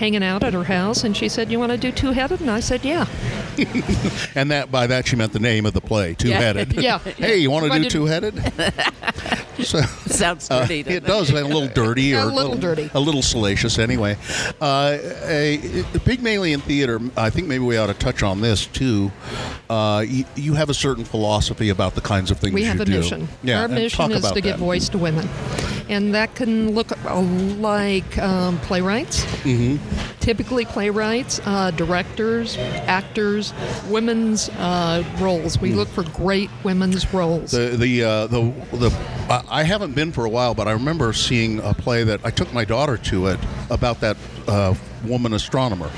hanging 0.00 0.22
out 0.24 0.42
at 0.42 0.54
her 0.54 0.64
house, 0.64 1.04
and 1.04 1.14
she 1.16 1.28
said, 1.28 1.52
"You 1.52 1.60
want 1.60 1.70
to 1.72 1.78
do 1.78 1.92
Two 1.92 2.12
Headed?" 2.12 2.40
And 2.40 2.50
I 2.50 2.60
said, 2.60 2.84
"Yeah." 2.84 3.06
And 4.34 4.50
that 4.52 4.70
by 4.70 4.86
that 4.86 5.06
she 5.06 5.16
meant 5.16 5.32
the 5.32 5.38
name 5.40 5.66
of 5.66 5.74
the 5.74 5.80
play, 5.80 6.14
Two 6.14 6.30
Headed. 6.30 6.72
Yeah. 6.72 6.98
hey, 7.18 7.36
you 7.38 7.50
want 7.50 7.70
to 7.70 7.78
do 7.78 7.88
Two 7.90 8.06
Headed? 8.06 8.34
so. 9.62 9.80
Sounds 10.06 10.50
Uh, 10.50 10.60
dirty. 10.62 10.82
doesn't 10.82 11.04
it 11.04 11.06
does, 11.06 11.30
a 11.30 11.44
little 11.44 11.68
dirty 11.68 12.04
Yeah, 12.04 12.24
or 12.24 12.30
a 12.30 12.32
little 12.34 12.56
dirty. 12.56 12.90
a 12.94 13.00
little 13.00 13.22
salacious. 13.22 13.78
Anyway, 13.78 14.16
uh, 14.60 14.96
a, 15.26 15.56
the 15.92 16.00
Pygmalion 16.00 16.60
Theater. 16.60 16.98
I 17.16 17.28
think 17.30 17.46
maybe 17.48 17.64
we 17.64 17.76
ought 17.76 17.88
to 17.88 17.94
touch 17.94 18.22
on 18.22 18.40
this 18.40 18.66
too. 18.66 19.12
Uh, 19.68 20.04
you, 20.08 20.24
you 20.36 20.54
have 20.54 20.70
a 20.70 20.74
certain 20.74 21.04
philosophy 21.04 21.68
about 21.68 21.94
the 21.94 22.00
kinds 22.00 22.30
of 22.30 22.38
things 22.38 22.54
We 22.54 22.62
you 22.62 22.68
have 22.68 22.80
a 22.80 22.84
do. 22.84 22.92
mission. 22.98 23.28
Yeah, 23.42 23.60
Our 23.62 23.68
mission 23.68 24.10
is 24.12 24.20
about 24.24 24.34
to 24.34 24.40
give 24.40 24.58
voice 24.58 24.88
to 24.90 24.98
women. 24.98 25.28
And 25.90 26.14
that 26.14 26.34
can 26.36 26.72
look 26.74 26.92
like 27.04 28.16
um, 28.18 28.58
playwrights, 28.60 29.24
Mm-hmm. 29.42 29.76
typically 30.20 30.64
playwrights, 30.64 31.40
uh, 31.44 31.72
directors, 31.72 32.56
actors, 32.86 33.52
women's 33.88 34.48
uh, 34.50 35.02
roles. 35.18 35.58
We 35.60 35.72
look 35.72 35.88
for 35.88 36.04
great 36.04 36.48
women's 36.62 37.12
roles. 37.12 37.50
The 37.50 37.76
the 37.76 38.04
uh, 38.04 38.26
the 38.28 38.42
the 38.72 38.90
I 39.28 39.42
I 39.60 39.62
haven't 39.64 39.94
been 39.94 40.12
for 40.12 40.24
a 40.24 40.30
while, 40.30 40.54
but 40.54 40.68
I 40.68 40.72
remember 40.72 41.12
seeing 41.12 41.58
a 41.60 41.74
play 41.74 42.04
that 42.04 42.20
I 42.24 42.30
took 42.30 42.52
my 42.54 42.64
daughter 42.64 42.96
to 43.10 43.26
it 43.26 43.40
about 43.68 44.00
that 44.00 44.16
uh, 44.46 44.74
woman 45.04 45.32
astronomer. 45.32 45.90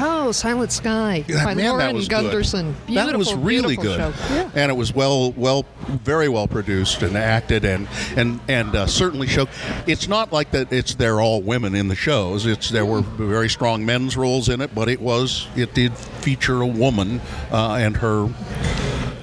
oh, 0.00 0.30
Silent 0.32 0.72
Sky 0.72 1.24
Yeah, 1.28 1.44
by 1.44 1.54
man, 1.54 1.64
that 1.64 1.70
Lauren 1.78 1.96
was 1.96 2.08
good. 2.08 2.22
Gunderson. 2.22 2.74
Beautiful, 2.86 3.10
that 3.12 3.18
was 3.18 3.34
really 3.34 3.76
good. 3.76 3.98
Yeah. 4.30 4.50
and 4.54 4.70
it 4.70 4.74
was 4.74 4.94
well, 4.94 5.32
well, 5.32 5.64
very 5.88 6.28
well 6.28 6.46
produced 6.48 7.02
and 7.02 7.16
acted, 7.16 7.64
and 7.64 7.88
and 8.16 8.40
and 8.48 8.74
uh, 8.74 8.86
certainly 8.86 9.26
show. 9.26 9.46
It's 9.86 10.08
not 10.08 10.32
like 10.32 10.50
that. 10.52 10.72
It's 10.72 10.94
they're 10.94 11.20
all 11.20 11.42
women 11.42 11.74
in 11.74 11.88
the 11.88 11.94
shows. 11.96 12.46
It's 12.46 12.70
there 12.70 12.86
were 12.86 13.00
very 13.02 13.48
strong 13.48 13.84
men's 13.84 14.16
roles 14.16 14.48
in 14.48 14.60
it, 14.60 14.74
but 14.74 14.88
it 14.88 15.00
was 15.00 15.46
it 15.56 15.74
did 15.74 15.94
feature 15.96 16.60
a 16.62 16.66
woman 16.66 17.20
uh, 17.52 17.74
and 17.74 17.96
her 17.98 18.26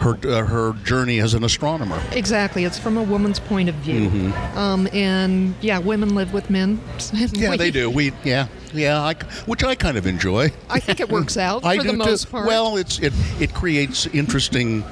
her 0.02 0.18
uh, 0.28 0.46
her 0.46 0.74
journey 0.84 1.20
as 1.20 1.34
an 1.36 1.44
astronomer. 1.44 2.02
Exactly. 2.12 2.64
It's 2.66 2.80
from 2.80 2.98
a 2.98 3.04
woman's 3.04 3.40
point 3.40 3.70
of 3.70 3.76
view. 3.76 4.34
Um, 4.56 4.88
and 4.94 5.54
yeah, 5.62 5.78
women 5.80 6.16
live 6.16 6.34
with 6.34 6.50
men. 6.50 6.78
Mm-hmm. 6.98 7.36
Yeah, 7.42 7.52
We- 7.52 7.58
they 7.58 7.72
do. 7.72 7.90
We 7.90 8.12
yeah 8.24 8.48
yeah, 8.74 9.02
I, 9.02 9.14
which 9.46 9.64
I 9.64 9.76
kind 9.76 9.98
of 9.98 10.06
enjoy. 10.08 10.52
I 10.70 10.80
think 10.80 11.00
it 11.00 11.10
works 11.10 11.38
out 11.38 11.64
I 11.66 11.78
for 11.78 11.84
do 11.84 11.88
the 11.92 11.94
too. 12.04 12.10
most 12.10 12.32
part. 12.32 12.48
Well, 12.48 12.78
it's 12.78 13.00
it 13.00 13.14
it 13.40 13.54
creates 13.54 14.08
interesting 14.08 14.84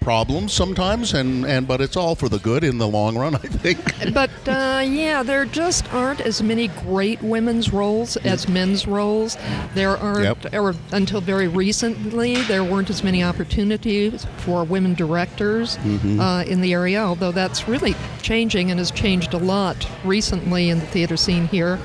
problems 0.00 0.52
sometimes, 0.52 1.12
and 1.14 1.44
and 1.44 1.68
but 1.68 1.80
it's 1.80 1.96
all 1.96 2.14
for 2.14 2.28
the 2.28 2.38
good 2.38 2.64
in 2.64 2.78
the 2.78 2.88
long 2.88 3.16
run. 3.16 3.34
I 3.36 3.38
think. 3.38 4.12
But 4.14 4.30
uh, 4.48 4.82
yeah, 4.86 5.22
there 5.22 5.44
just 5.44 5.92
aren't 5.92 6.20
as 6.20 6.42
many 6.42 6.68
great 6.68 7.22
women's 7.22 7.72
roles 7.72 8.16
as 8.18 8.48
men's 8.48 8.86
roles. 8.86 9.36
There 9.74 9.96
aren't, 9.96 10.42
Yep. 10.44 10.54
or 10.54 10.74
until 10.92 11.20
very 11.20 11.48
recently, 11.48 12.36
there 12.42 12.64
weren't 12.64 12.90
as 12.90 13.04
many 13.04 13.22
opportunities 13.22 14.26
for 14.38 14.64
women 14.64 14.94
directors 14.94 15.76
Mm-hmm. 15.78 16.20
uh, 16.20 16.42
in 16.44 16.60
the 16.60 16.72
area. 16.72 17.00
Although 17.02 17.32
that's 17.32 17.68
really 17.68 17.94
changing 18.22 18.70
and 18.70 18.78
has 18.78 18.90
changed 18.90 19.34
a 19.34 19.38
lot 19.38 19.86
recently 20.04 20.70
in 20.70 20.78
the 20.78 20.86
theater 20.86 21.16
scene 21.16 21.46
here. 21.48 21.78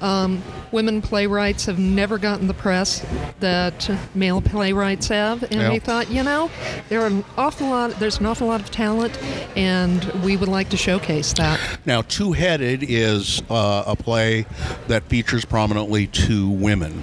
Um, 0.00 0.42
women 0.74 1.00
playwrights 1.00 1.66
have 1.66 1.78
never 1.78 2.18
gotten 2.18 2.48
the 2.48 2.52
press 2.54 3.06
that 3.40 3.88
male 4.14 4.42
playwrights 4.42 5.08
have, 5.08 5.42
and 5.44 5.54
Yeah. 5.54 5.70
we 5.70 5.78
thought, 5.78 6.10
you 6.10 6.22
know, 6.24 6.50
there 6.88 7.00
are 7.00 7.06
an 7.06 7.24
awful 7.38 7.68
lot. 7.68 7.92
There's 8.00 8.18
an 8.18 8.26
awful 8.26 8.48
lot 8.48 8.60
of 8.60 8.70
talent, 8.70 9.16
and 9.56 10.04
we 10.24 10.36
would 10.36 10.48
like 10.48 10.68
to 10.70 10.76
showcase 10.76 11.32
that. 11.34 11.60
Now, 11.86 12.02
Two 12.02 12.32
Headed 12.32 12.82
is 12.82 13.40
uh, 13.48 13.84
a 13.86 13.94
play 13.96 14.46
that 14.88 15.04
features 15.04 15.44
prominently 15.44 16.08
two 16.08 16.50
women. 16.50 17.00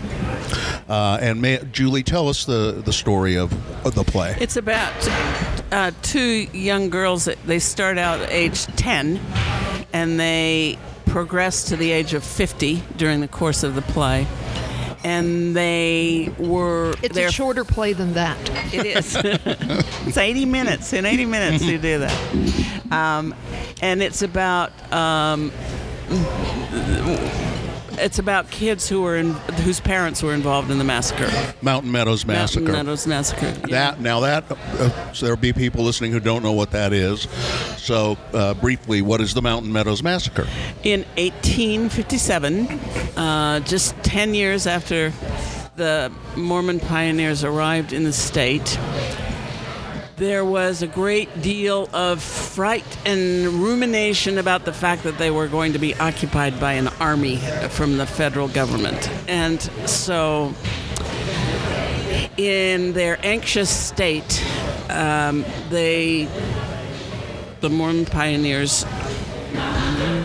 Uh, 0.90 1.18
and 1.22 1.42
may, 1.42 1.60
Julie, 1.72 2.04
tell 2.04 2.28
us 2.28 2.44
the, 2.44 2.82
the 2.84 2.92
story 2.92 3.38
of, 3.38 3.54
of 3.86 3.96
the 3.96 4.04
play. 4.04 4.36
It's 4.42 4.58
about 4.58 4.92
uh, 5.72 5.92
two 6.02 6.48
young 6.52 6.90
girls. 6.90 7.26
that 7.26 7.42
They 7.46 7.60
start 7.60 7.98
out 7.98 8.20
at 8.20 8.30
age 8.32 8.66
10 8.66 9.20
and 9.94 10.20
they 10.20 10.78
progress 11.12 11.64
to 11.66 11.76
the 11.76 11.92
age 11.92 12.14
of 12.14 12.24
50 12.24 12.82
during 12.96 13.20
the 13.20 13.28
course 13.28 13.64
of 13.64 13.76
the 13.76 13.82
play. 13.82 14.26
And 15.04 15.56
they 15.56 16.32
were. 16.38 16.94
It's 17.02 17.18
a 17.18 17.32
shorter 17.32 17.66
play 17.66 17.94
than 17.94 18.14
that. 18.14 18.38
It 18.74 18.86
is. 18.86 19.18
it's 20.08 20.18
80 20.18 20.46
minutes. 20.46 20.94
In 20.94 21.06
80 21.06 21.26
minutes, 21.26 21.64
you 21.64 21.80
do 21.80 22.00
that. 22.00 22.92
Um, 22.92 23.36
and 23.82 24.02
it's 24.02 24.22
about. 24.22 24.72
Um, 24.94 25.52
it's 28.02 28.20
about 28.20 28.50
kids 28.50 28.90
who 28.90 29.02
were 29.02 29.16
in, 29.16 29.32
whose 29.64 29.80
parents 29.80 30.24
were 30.24 30.34
involved 30.34 30.72
in 30.72 30.78
the 30.78 30.84
massacre. 30.84 31.30
Mountain 31.62 31.92
Meadows 31.92 32.26
Massacre. 32.26 32.62
Mountain 32.66 32.86
Meadows 32.86 33.08
Massacre. 33.08 33.54
yeah. 33.68 33.92
That 33.92 34.02
now 34.02 34.22
that 34.22 34.52
uh, 34.52 35.14
so 35.14 35.26
there'll 35.26 35.40
be 35.40 35.54
people 35.54 35.84
listening 35.84 36.12
who 36.12 36.20
don't 36.20 36.44
know 36.44 36.54
what 36.54 36.72
that 36.72 36.94
is. 36.94 37.28
So 37.78 38.18
uh, 38.34 38.54
briefly, 38.56 39.02
what 39.02 39.22
is 39.22 39.34
the 39.34 39.42
Mountain 39.42 39.72
Meadows 39.72 40.04
Massacre? 40.04 40.48
In 40.84 41.02
1857, 41.18 42.68
uh, 43.18 43.60
just 43.62 43.96
10 44.04 44.34
years 44.34 44.68
after 44.68 45.12
the 45.76 46.12
Mormon 46.36 46.80
pioneers 46.80 47.44
arrived 47.44 47.94
in 47.94 48.04
the 48.04 48.14
state, 48.14 48.78
there 50.22 50.46
was 50.46 50.84
a 50.84 50.88
great 50.88 51.42
deal 51.42 51.90
of 51.94 52.22
fright 52.22 52.86
and 53.08 53.48
rumination 53.48 54.38
about 54.38 54.66
the 54.66 54.72
fact 54.72 55.02
that 55.02 55.18
they 55.18 55.32
were 55.32 55.48
going 55.48 55.74
to 55.74 55.80
be 55.80 55.96
occupied 55.96 56.60
by 56.60 56.74
an 56.74 56.88
army 57.00 57.38
from 57.70 57.98
the 57.98 58.06
federal 58.06 58.48
government. 58.48 59.10
And 59.28 59.60
so, 59.90 60.54
in 62.38 62.94
their 62.94 63.18
anxious 63.26 63.72
state, 63.72 64.46
um, 64.92 65.44
they, 65.72 66.28
the 67.62 67.70
Mormon 67.72 68.06
pioneers, 68.06 68.86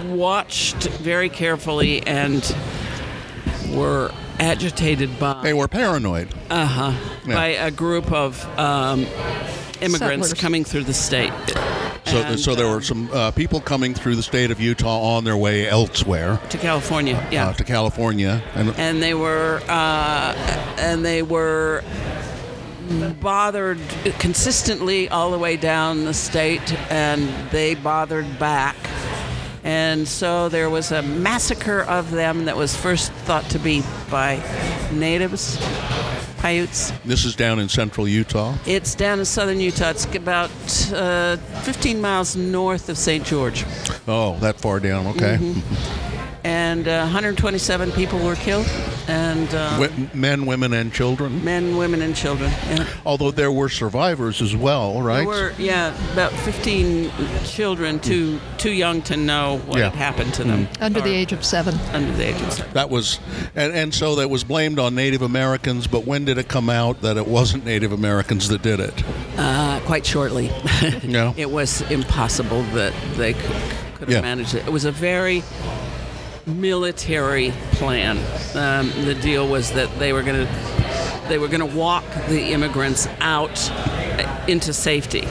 watched 0.08 0.88
very 0.98 1.30
carefully 1.30 2.06
and 2.06 2.54
were 3.70 4.12
agitated 4.38 5.18
by 5.18 5.40
They 5.42 5.54
were 5.54 5.68
paranoid. 5.68 6.28
uh-huh, 6.50 6.92
Yeah. 7.26 7.34
by 7.34 7.46
a 7.46 7.70
group 7.70 8.12
of 8.12 8.44
um, 8.58 9.06
immigrants 9.80 10.28
Settlers. 10.28 10.34
coming 10.34 10.64
through 10.64 10.84
the 10.84 10.94
state. 10.94 11.32
So, 12.06 12.18
And, 12.22 12.38
so 12.38 12.54
there 12.54 12.68
were 12.68 12.82
some 12.82 13.10
uh, 13.12 13.32
people 13.32 13.60
coming 13.60 13.92
through 13.92 14.14
the 14.14 14.22
state 14.22 14.52
of 14.52 14.60
Utah 14.60 15.16
on 15.16 15.24
their 15.24 15.36
way 15.36 15.68
elsewhere 15.68 16.38
to 16.50 16.58
California. 16.58 17.26
Yeah. 17.32 17.48
uh, 17.48 17.52
to 17.54 17.64
California, 17.64 18.42
and 18.54 18.70
and 18.78 19.02
they 19.02 19.14
were 19.14 19.60
uh, 19.68 20.34
and 20.78 21.04
they 21.04 21.22
were 21.22 21.82
bothered 23.20 23.80
consistently 24.20 25.08
all 25.08 25.32
the 25.32 25.38
way 25.38 25.56
down 25.56 26.04
the 26.04 26.14
state 26.14 26.72
and 26.90 27.28
they 27.50 27.74
bothered 27.74 28.38
back 28.38 28.76
and 29.64 30.06
so 30.06 30.48
there 30.48 30.70
was 30.70 30.92
a 30.92 31.02
massacre 31.02 31.80
of 31.82 32.12
them 32.12 32.44
that 32.44 32.56
was 32.56 32.76
first 32.76 33.10
thought 33.24 33.44
to 33.50 33.58
be 33.58 33.82
by 34.08 34.36
natives 34.92 35.58
Paiutes. 36.46 36.92
this 37.04 37.24
is 37.24 37.34
down 37.34 37.58
in 37.58 37.68
central 37.68 38.06
Utah. 38.06 38.54
It's 38.66 38.94
down 38.94 39.18
in 39.18 39.24
southern 39.24 39.58
Utah. 39.58 39.90
It's 39.90 40.04
about 40.14 40.50
uh, 40.92 41.38
15 41.62 42.00
miles 42.00 42.36
north 42.36 42.88
of 42.88 42.96
St. 42.96 43.24
George. 43.24 43.64
Oh, 44.06 44.38
that 44.38 44.54
far 44.60 44.78
down. 44.78 45.08
Okay. 45.08 45.38
Mm-hmm. 45.40 46.05
And 46.46 46.86
uh, 46.86 47.00
127 47.00 47.90
people 47.92 48.20
were 48.20 48.36
killed, 48.36 48.66
and 49.08 49.48
uh, 49.52 49.78
Wi- 49.80 50.10
men, 50.14 50.46
women, 50.46 50.72
and 50.74 50.92
children. 50.92 51.44
men, 51.44 51.76
women, 51.76 52.02
and 52.02 52.14
children. 52.14 52.50
Yeah. 52.68 52.86
Although 53.04 53.32
there 53.32 53.50
were 53.50 53.68
survivors 53.68 54.40
as 54.40 54.54
well, 54.54 55.02
right? 55.02 55.18
There 55.18 55.26
were, 55.26 55.52
yeah, 55.58 55.92
about 56.12 56.30
15 56.30 57.10
children, 57.44 57.98
too 57.98 58.38
too 58.58 58.70
young 58.70 59.02
to 59.02 59.16
know 59.16 59.58
what 59.66 59.78
Yeah. 59.78 59.86
had 59.90 59.94
happened 59.96 60.34
to 60.34 60.44
them. 60.44 60.68
Under 60.80 61.00
the 61.00 61.10
age 61.12 61.32
of 61.32 61.44
seven. 61.44 61.74
Under 61.92 62.12
the 62.12 62.28
age 62.28 62.40
of 62.40 62.52
seven. 62.52 62.72
That 62.74 62.90
was, 62.90 63.18
and, 63.56 63.72
and 63.72 63.92
so 63.92 64.14
that 64.14 64.30
was 64.30 64.44
blamed 64.44 64.78
on 64.78 64.94
Native 64.94 65.22
Americans. 65.22 65.88
But 65.88 66.06
when 66.06 66.24
did 66.26 66.38
it 66.38 66.46
come 66.46 66.70
out 66.70 67.00
that 67.02 67.16
it 67.16 67.26
wasn't 67.26 67.64
Native 67.64 67.90
Americans 67.90 68.48
that 68.50 68.62
did 68.62 68.78
it? 68.78 68.94
Uh, 69.36 69.80
quite 69.84 70.06
shortly. 70.06 70.50
No. 71.02 71.34
it 71.36 71.50
was 71.50 71.82
impossible 71.90 72.62
that 72.74 72.92
they 73.16 73.32
could, 73.34 73.50
could 73.96 74.08
have 74.08 74.10
Yeah. 74.10 74.20
managed 74.20 74.54
it. 74.54 74.64
It 74.66 74.72
was 74.72 74.84
a 74.84 74.92
very 74.92 75.42
military 76.46 77.52
plan. 77.72 78.18
Um, 78.54 78.90
the 79.04 79.14
deal 79.14 79.48
was 79.48 79.72
that 79.72 79.90
they 79.98 80.12
were 80.12 80.22
going 80.22 80.46
to 80.46 80.52
they 81.28 81.38
were 81.38 81.48
going 81.48 81.60
to 81.68 81.76
walk 81.76 82.04
the 82.28 82.52
immigrants 82.52 83.08
out 83.20 83.68
uh, 83.72 84.44
into 84.46 84.72
safety 84.72 85.26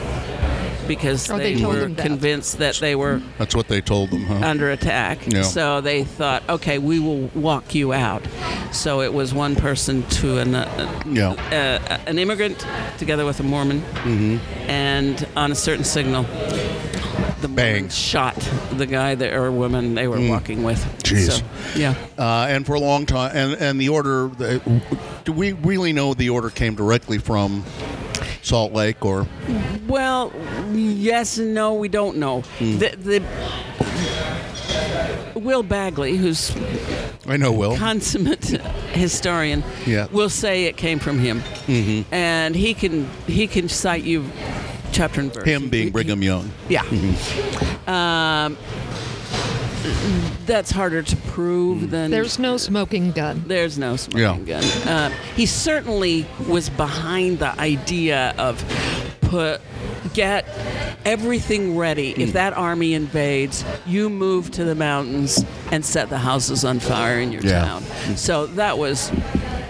because 0.86 1.30
Oh, 1.30 1.38
they 1.38 1.54
they, 1.54 1.64
were 1.64 1.76
them 1.80 1.94
that. 1.94 2.02
convinced 2.06 2.58
that 2.58 2.74
they 2.76 2.94
were 2.94 3.20
That's 3.38 3.56
what 3.56 3.66
they 3.68 3.80
told 3.80 4.10
them, 4.10 4.24
huh? 4.26 4.46
under 4.46 4.70
attack. 4.70 5.26
Yeah. 5.26 5.42
So 5.42 5.80
they 5.80 6.04
thought, 6.04 6.42
okay, 6.48 6.78
we 6.78 7.00
will 7.00 7.28
walk 7.34 7.74
you 7.74 7.92
out. 7.94 8.22
So 8.72 9.00
it 9.00 9.12
was 9.14 9.32
one 9.34 9.56
person 9.56 10.02
to 10.20 10.38
an, 10.38 10.54
uh, 10.54 11.02
Yeah. 11.06 11.30
uh, 11.50 11.98
an 12.06 12.18
immigrant 12.18 12.64
together 12.98 13.24
with 13.24 13.40
a 13.40 13.42
Mormon, 13.42 13.80
Mm-hmm. 13.80 14.36
and 14.70 15.26
on 15.34 15.50
a 15.50 15.56
certain 15.56 15.84
signal, 15.84 16.24
the 17.40 17.48
Bang. 17.48 17.88
Shot 17.88 18.36
the 18.72 18.86
guy 18.86 19.14
that, 19.14 19.32
or 19.32 19.50
woman 19.50 19.94
they 19.94 20.08
were 20.08 20.20
walking 20.28 20.62
with. 20.62 20.82
Mm. 20.84 20.98
Jeez. 21.02 21.30
So, 21.30 21.78
yeah. 21.78 21.94
Uh, 22.18 22.46
and 22.48 22.64
for 22.66 22.74
a 22.74 22.80
long 22.80 23.06
time, 23.06 23.32
and, 23.34 23.54
and 23.60 23.80
the 23.80 23.88
order, 23.88 24.28
do 25.24 25.32
we 25.32 25.52
really 25.52 25.92
know 25.92 26.14
the 26.14 26.30
order 26.30 26.50
came 26.50 26.74
directly 26.74 27.18
from 27.18 27.64
Salt 28.42 28.72
Lake 28.72 29.04
or? 29.04 29.26
Well, 29.86 30.32
yes 30.72 31.38
and 31.38 31.54
no, 31.54 31.74
we 31.74 31.88
don't 31.88 32.16
know. 32.16 32.40
Hmm. 32.58 32.78
The, 32.78 32.96
the 32.96 33.22
Will 35.38 35.62
Bagley, 35.62 36.16
who's 36.16 36.54
I 37.26 37.36
know 37.36 37.52
Will. 37.52 37.76
consummate 37.76 38.44
historian 38.92 39.62
Yeah. 39.84 40.06
will 40.10 40.30
say 40.30 40.64
it 40.64 40.76
came 40.76 40.98
from 40.98 41.18
him, 41.18 41.40
mm-hmm. 41.66 42.12
and 42.14 42.54
he 42.54 42.72
can 42.74 43.08
he 43.26 43.46
can 43.46 43.68
cite 43.68 44.04
you 44.04 44.24
chapter 44.92 45.20
and 45.20 45.32
verse. 45.32 45.44
Him 45.44 45.68
being 45.68 45.90
Brigham 45.90 46.22
Young. 46.22 46.50
yeah. 46.68 46.82
Um, 47.86 48.56
that's 50.46 50.70
harder 50.70 51.02
to 51.02 51.16
prove 51.16 51.90
than 51.90 52.10
There's 52.10 52.38
no 52.38 52.56
smoking 52.56 53.12
gun. 53.12 53.44
there's 53.46 53.78
no 53.78 53.96
smoking 53.96 54.44
gun. 54.44 54.64
Uh, 54.86 55.10
he 55.36 55.46
certainly 55.46 56.26
was 56.48 56.68
behind 56.70 57.38
the 57.38 57.58
idea 57.60 58.34
of 58.38 58.64
put 59.22 59.60
get 60.14 60.44
everything 61.04 61.76
ready. 61.76 62.10
If 62.16 62.32
that 62.32 62.52
army 62.54 62.94
invades, 62.94 63.64
you 63.86 64.08
move 64.08 64.50
to 64.52 64.64
the 64.64 64.74
mountains 64.74 65.44
and 65.70 65.84
set 65.84 66.08
the 66.10 66.18
houses 66.18 66.64
on 66.64 66.78
fire 66.80 67.20
in 67.20 67.30
your 67.32 67.42
Yeah. 67.42 67.64
town. 67.64 67.82
So 68.16 68.46
that 68.48 68.78
was 68.78 69.10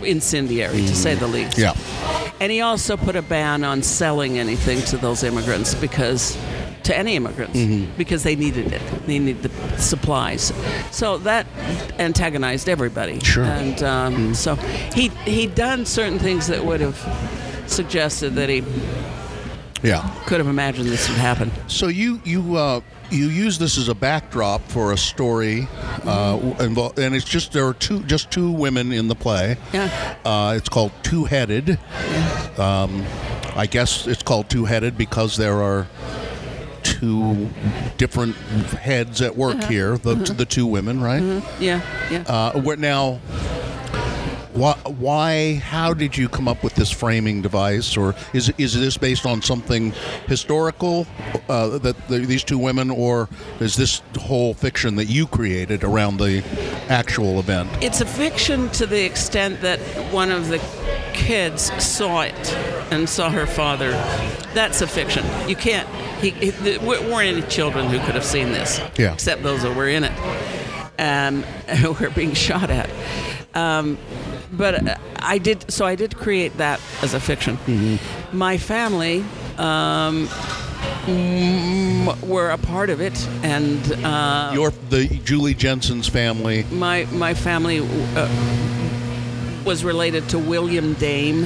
incendiary 0.03 0.79
to 0.83 0.95
say 0.95 1.15
the 1.15 1.27
least. 1.27 1.59
Yeah. 1.59 1.75
And 2.41 2.53
he 2.53 2.61
also 2.61 2.97
put 2.97 3.17
a 3.17 3.23
ban 3.23 3.65
on 3.65 3.83
selling 3.83 4.39
anything 4.39 4.83
to 4.83 4.97
those 4.97 5.23
immigrants 5.23 5.75
because 5.75 6.37
to 6.85 6.97
any 6.97 7.17
immigrants 7.17 7.59
because 7.97 8.23
they 8.23 8.37
needed 8.37 8.73
it. 8.73 8.83
They 9.07 9.19
needed 9.19 9.43
the 9.43 9.79
supplies. 9.79 10.53
So 10.91 11.19
that 11.19 11.47
antagonized 11.99 12.69
everybody. 12.69 13.21
Sure. 13.21 13.45
And 13.45 13.83
um, 13.83 14.35
so 14.35 14.55
he 14.95 15.09
he 15.25 15.47
done 15.47 15.85
certain 15.85 16.19
things 16.19 16.47
that 16.47 16.65
would 16.65 16.81
have 16.81 16.97
suggested 17.67 18.35
that 18.35 18.49
he 18.49 18.63
Yeah. 19.83 20.09
could 20.27 20.39
have 20.39 20.49
imagined 20.49 20.89
this 20.89 21.09
would 21.09 21.19
happen. 21.19 21.51
So 21.69 21.89
you 21.89 22.21
you 22.25 22.57
uh, 22.57 22.81
you 23.11 23.27
use 23.29 23.59
this 23.59 23.79
as 23.79 23.89
a 23.89 23.95
backdrop 23.95 24.63
for 24.69 24.93
a 24.93 24.97
story, 24.99 25.69
uh, 26.05 26.39
invol- 26.59 26.97
and 26.99 27.15
it's 27.15 27.25
just 27.25 27.53
there 27.53 27.67
are 27.67 27.75
two 27.75 28.03
just 28.05 28.31
two 28.31 28.51
women 28.51 28.93
in 28.93 29.09
the 29.09 29.15
play. 29.15 29.57
Yeah. 29.73 30.17
Uh, 30.25 30.55
it's 30.57 30.69
called 30.69 30.93
Two 31.03 31.25
Headed. 31.25 31.79
Um, 32.59 33.05
I 33.55 33.67
guess 33.71 34.07
it's 34.07 34.23
called 34.23 34.49
Two 34.51 34.65
Headed 34.65 34.97
because 34.99 35.37
there 35.37 35.63
are 35.63 35.87
two 36.83 37.49
different 37.97 38.35
heads 38.37 39.21
at 39.23 39.37
work 39.37 39.63
here. 39.65 39.99
The 39.99 40.15
the 40.15 40.45
two 40.47 40.67
women, 40.67 41.01
right? 41.01 41.23
Yeah. 41.61 41.81
Yeah. 42.11 42.25
Uh, 42.27 42.61
we're 42.65 42.77
now. 42.77 43.21
Why, 44.57 44.73
why? 44.99 45.55
How 45.57 45.93
did 45.93 46.17
you 46.17 46.31
come 46.31 46.49
up 46.49 46.65
with 46.65 46.75
this 46.75 46.91
framing 46.91 47.43
device, 47.43 47.95
or 47.95 48.15
is 48.33 48.49
is 48.57 48.73
this 48.73 48.97
based 48.97 49.27
on 49.27 49.43
something 49.43 49.93
historical 50.29 51.07
uh, 51.51 51.77
that 51.79 52.09
the, 52.09 52.21
these 52.21 52.43
two 52.43 52.57
women, 52.57 52.91
or 52.91 53.29
is 53.61 53.77
this 53.77 54.01
whole 54.19 54.55
fiction 54.55 54.97
that 54.97 55.07
you 55.07 55.27
created 55.27 55.85
around 55.85 56.17
the 56.17 56.43
actual 56.89 57.39
event? 57.39 57.69
It's 57.83 58.01
a 58.01 58.07
fiction 58.07 58.71
to 58.71 58.87
the 58.87 59.05
extent 59.05 59.61
that 59.61 59.79
one 60.11 60.31
of 60.31 60.49
the 60.49 60.59
kids 61.13 61.71
saw 61.85 62.23
it 62.23 62.55
and 62.91 63.07
saw 63.07 63.29
her 63.29 63.47
father. 63.47 63.91
That's 64.55 64.81
a 64.81 64.87
fiction. 64.87 65.27
You 65.47 65.57
can't. 65.57 65.87
He, 66.23 66.31
he, 66.31 66.49
there 66.51 66.81
weren't 66.81 67.37
any 67.37 67.43
children 67.43 67.89
who 67.89 67.99
could 67.99 68.15
have 68.15 68.25
seen 68.25 68.53
this, 68.53 68.81
Yeah. 68.97 69.13
except 69.13 69.43
those 69.43 69.63
that 69.65 69.77
were 69.77 69.89
in 69.89 70.05
it, 70.05 70.13
um, 70.99 71.43
who 71.77 71.93
were 71.93 72.09
being 72.09 72.33
shot 72.33 72.71
at. 72.71 72.89
Um, 73.55 73.99
but 74.53 74.87
uh, 74.87 74.97
I 75.17 75.39
did. 75.39 75.71
So 75.71 75.85
I 75.87 75.95
did 75.95 76.17
create 76.17 76.57
that 76.59 76.81
as 77.03 77.15
a 77.15 77.21
fiction. 77.21 77.59
My 78.33 78.59
family. 78.59 79.25
Um, 79.59 80.29
mm, 81.07 82.23
were 82.27 82.51
a 82.51 82.59
part 82.59 82.91
of 82.91 83.01
it, 83.01 83.27
and 83.43 83.81
uh, 84.05 84.51
Your 84.53 84.71
the 84.91 85.07
Julie 85.25 85.55
Jensen's 85.55 86.09
family. 86.09 86.65
my 86.71 87.07
my 87.13 87.33
family 87.35 87.81
uh, 87.81 88.29
was 89.65 89.83
related 89.85 90.29
to 90.31 90.39
William 90.39 90.93
Dame, 90.95 91.45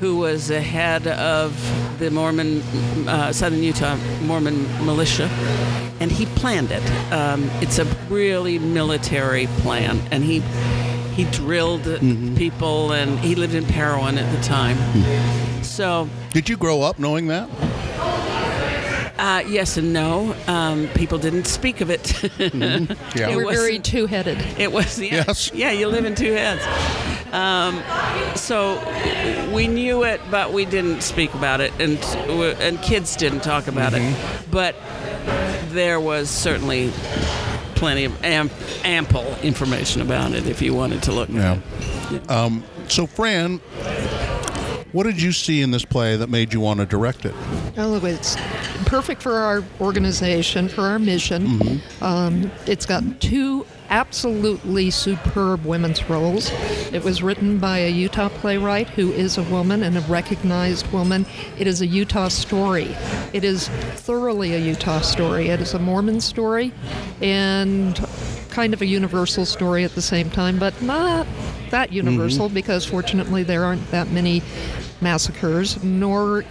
who 0.00 0.16
was 0.18 0.48
the 0.48 0.60
head 0.60 1.06
of 1.06 1.54
the 1.98 2.10
Mormon 2.10 2.60
uh, 3.08 3.32
Southern 3.32 3.62
Utah 3.62 3.96
Mormon 4.22 4.64
militia, 4.84 5.28
and 6.00 6.12
he 6.12 6.26
planned 6.26 6.70
it. 6.70 6.82
Um, 7.12 7.50
it's 7.62 7.78
a 7.78 7.84
really 8.10 8.58
military 8.58 9.46
plan, 9.62 10.00
and 10.10 10.22
he 10.22 10.42
he 11.14 11.24
drilled 11.24 11.84
people, 12.36 12.92
and 12.92 13.18
he 13.20 13.34
lived 13.34 13.54
in 13.54 13.64
Parowan 13.64 14.18
at 14.18 14.34
the 14.36 14.42
time. 14.42 14.76
So. 15.62 16.08
Did 16.32 16.48
you 16.48 16.56
grow 16.56 16.82
up 16.82 16.98
knowing 16.98 17.28
that? 17.28 17.48
Uh, 19.18 19.40
yes 19.46 19.76
and 19.76 19.92
no. 19.92 20.34
Um, 20.48 20.88
people 20.94 21.16
didn't 21.18 21.44
speak 21.46 21.80
of 21.80 21.90
it. 21.90 22.12
Yeah. 23.14 23.28
It 23.28 23.36
We're 23.36 23.46
was- 23.46 23.56
very 23.56 23.78
two-headed. 23.78 24.38
It 24.58 24.72
was 24.72 24.98
yeah, 24.98 25.24
Yes. 25.26 25.52
yeah. 25.54 25.70
You 25.70 25.86
live 25.88 26.04
in 26.04 26.14
two 26.14 26.32
heads. 26.32 26.62
Um, 27.32 27.82
so 28.34 28.78
we 29.54 29.68
knew 29.68 30.02
it, 30.04 30.20
but 30.30 30.52
we 30.52 30.64
didn't 30.64 31.02
speak 31.02 31.32
about 31.34 31.60
it, 31.60 31.72
and 31.78 31.98
and 32.60 32.80
kids 32.82 33.14
didn't 33.16 33.40
talk 33.42 33.68
about 33.68 33.92
it. 33.94 34.02
But 34.50 34.74
there 35.68 36.00
was 36.00 36.28
certainly 36.30 36.90
plenty 37.82 38.04
of 38.04 38.24
am- 38.24 38.48
ample 38.84 39.26
information 39.42 40.02
about 40.02 40.30
it 40.30 40.46
if 40.46 40.62
you 40.62 40.72
wanted 40.72 41.02
to 41.02 41.10
look. 41.10 41.28
Yeah. 41.28 41.58
Um, 42.28 42.62
so, 42.86 43.08
Fran, 43.08 43.58
what 44.92 45.02
did 45.02 45.20
you 45.20 45.32
see 45.32 45.62
in 45.62 45.72
this 45.72 45.84
play 45.84 46.14
that 46.14 46.28
made 46.28 46.52
you 46.54 46.60
want 46.60 46.78
to 46.78 46.86
direct 46.86 47.24
it? 47.24 47.34
Oh, 47.76 48.00
it's 48.04 48.36
perfect 48.86 49.20
for 49.20 49.32
our 49.32 49.64
organization, 49.80 50.68
for 50.68 50.82
our 50.82 51.00
mission. 51.00 51.82
Um, 52.00 52.52
it's 52.68 52.86
got 52.86 53.20
two 53.20 53.66
absolutely 53.92 54.88
superb 54.90 55.66
women's 55.66 56.08
roles. 56.08 56.50
It 56.92 57.04
was 57.04 57.22
written 57.22 57.58
by 57.58 57.80
a 57.80 57.90
Utah 57.90 58.30
playwright 58.30 58.88
who 58.88 59.12
is 59.12 59.36
a 59.36 59.42
woman 59.42 59.82
and 59.82 59.98
a 59.98 60.00
recognized 60.00 60.90
woman. 60.92 61.26
It 61.58 61.66
is 61.66 61.82
a 61.82 61.86
Utah 61.86 62.28
story. 62.28 62.96
It 63.34 63.44
is 63.44 63.68
thoroughly 63.68 64.54
a 64.54 64.58
Utah 64.58 65.02
story. 65.02 65.48
It 65.48 65.60
is 65.60 65.74
a 65.74 65.78
Mormon 65.78 66.22
story 66.22 66.72
and 67.20 67.94
kind 68.48 68.72
of 68.72 68.80
a 68.80 68.86
universal 68.86 69.44
story 69.44 69.84
at 69.84 69.94
the 69.94 70.02
same 70.02 70.30
time, 70.30 70.58
but 70.58 70.80
not 70.80 71.26
that 71.68 71.92
universal 71.92 72.46
mm-hmm. 72.46 72.54
because 72.54 72.86
fortunately 72.86 73.42
there 73.42 73.62
aren't 73.62 73.90
that 73.90 74.10
many 74.10 74.42
massacres, 75.02 75.82
nor 75.82 76.44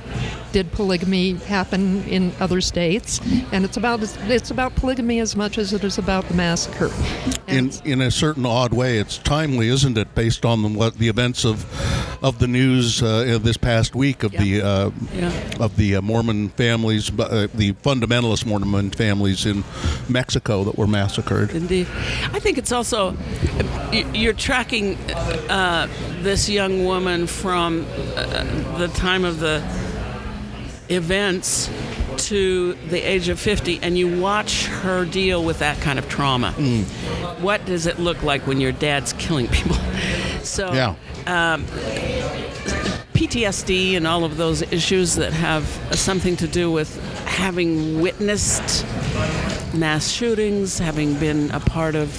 did 0.52 0.72
polygamy 0.74 1.36
happen 1.36 2.04
in 2.04 2.34
other 2.40 2.62
states. 2.62 3.20
And 3.52 3.64
it's 3.66 3.78
about 3.78 4.02
it's 4.30 4.52
about 4.52 4.76
polygamy 4.76 5.20
as 5.20 5.36
much 5.36 5.58
as 5.58 5.74
it 5.74 5.84
is 5.84 5.98
about 5.98 6.28
the 6.28 6.34
massacre. 6.34 6.92
in 7.48 7.58
And 7.58 7.82
in 7.86 8.02
a 8.02 8.12
certain 8.12 8.46
odd 8.46 8.74
way, 8.74 8.98
it's 8.98 9.18
timely, 9.18 9.70
isn't 9.70 9.98
it? 9.98 10.14
Based 10.16 10.46
on 10.46 10.62
the, 10.62 10.70
what 10.70 10.98
the 10.98 11.08
events 11.08 11.46
of 11.46 11.66
of 12.22 12.38
the 12.40 12.48
news 12.48 13.02
uh, 13.02 13.40
this 13.42 13.58
past 13.58 13.96
week 13.96 14.24
of 14.24 14.32
the 14.32 14.62
uh, 14.62 14.92
Yeah. 15.14 15.32
of 15.60 15.76
the 15.78 15.96
uh, 15.96 16.02
Mormon 16.02 16.50
families, 16.50 17.10
uh, 17.20 17.48
the 17.54 17.74
fundamentalist 17.74 18.46
Mormon 18.46 18.92
families 18.92 19.46
in 19.46 19.64
Mexico 20.10 20.64
that 20.66 20.78
were 20.78 20.88
massacred. 20.88 21.52
Indeed. 21.52 21.88
I 22.34 22.40
think 22.40 22.58
it's 22.58 22.72
also, 22.72 23.16
you're 24.14 24.34
tracking 24.34 24.98
uh, 25.50 25.88
this 26.24 26.50
young 26.50 26.86
woman 26.86 27.28
from 27.28 27.86
uh, 27.86 28.22
uh, 28.22 28.78
the 28.78 28.88
time 28.90 29.26
of 29.26 29.40
the 29.40 29.64
events 30.90 31.70
to 32.18 32.74
the 32.90 33.00
age 33.00 33.30
of 33.30 33.40
50, 33.40 33.80
and 33.82 33.98
you 33.98 34.20
watch 34.20 34.66
her 34.68 35.06
deal 35.06 35.44
with 35.44 35.60
that 35.60 35.80
kind 35.82 35.98
of 35.98 36.08
trauma. 36.10 36.54
Mm. 36.58 36.84
What 37.40 37.66
does 37.66 37.88
it 37.88 38.00
look 38.00 38.22
like 38.24 38.46
when 38.46 38.60
your 38.60 38.72
dad's 38.72 39.14
killing 39.14 39.48
people? 39.48 39.78
So, 40.44 40.74
Yeah. 40.74 40.96
Um, 41.28 41.66
PTSD 43.14 43.96
and 43.96 44.08
all 44.08 44.24
of 44.24 44.38
those 44.38 44.64
issues 44.64 45.16
that 45.18 45.32
have 45.32 45.66
something 45.92 46.36
to 46.38 46.48
do 46.48 46.72
with 46.72 47.00
having 47.26 48.02
witnessed 48.02 48.84
mass 49.76 50.10
shootings, 50.10 50.80
having 50.80 51.14
been 51.20 51.52
a 51.52 51.60
part 51.60 51.94
of 51.94 52.10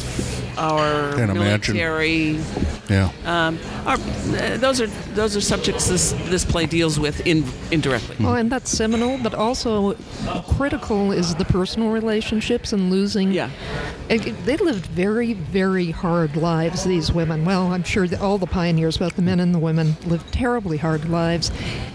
our 0.59 1.15
Can't 1.17 1.31
imagine. 1.31 1.75
military. 1.77 2.38
Yeah. 2.91 3.11
Um, 3.25 3.59
are, 3.87 3.95
uh, 3.97 4.57
those 4.59 4.81
are 4.81 4.87
those 5.15 5.37
are 5.37 5.41
subjects 5.41 5.88
this 5.88 6.12
this 6.27 6.45
play 6.45 6.67
deals 6.67 6.99
with 7.01 7.27
in, 7.27 7.45
indirectly. 7.71 8.17
Well, 8.21 8.35
and 8.35 8.51
that's 8.51 8.71
seminal, 8.71 9.19
but 9.23 9.35
also 9.35 9.95
critical 10.57 11.12
is 11.12 11.35
the 11.37 11.45
personal 11.45 11.91
relationships 11.91 12.73
and 12.73 12.91
losing. 12.91 13.33
Yeah. 13.33 13.51
It- 14.09 14.27
it- 14.27 14.45
They 14.45 14.57
lived 14.57 14.87
very, 14.87 15.33
very 15.35 15.91
hard 15.93 16.37
lives, 16.37 16.85
these 16.85 17.12
women. 17.12 17.45
Well, 17.45 17.73
I'm 17.73 17.85
sure 17.85 18.07
that 18.09 18.21
all 18.21 18.38
the 18.38 18.47
pioneers, 18.47 18.99
both 18.99 19.17
the 19.17 19.23
men 19.23 19.38
and 19.41 19.55
the 19.55 19.59
women, 19.59 19.97
lived 20.07 20.33
terribly 20.33 20.79
hard 20.79 21.09
lives. 21.09 21.51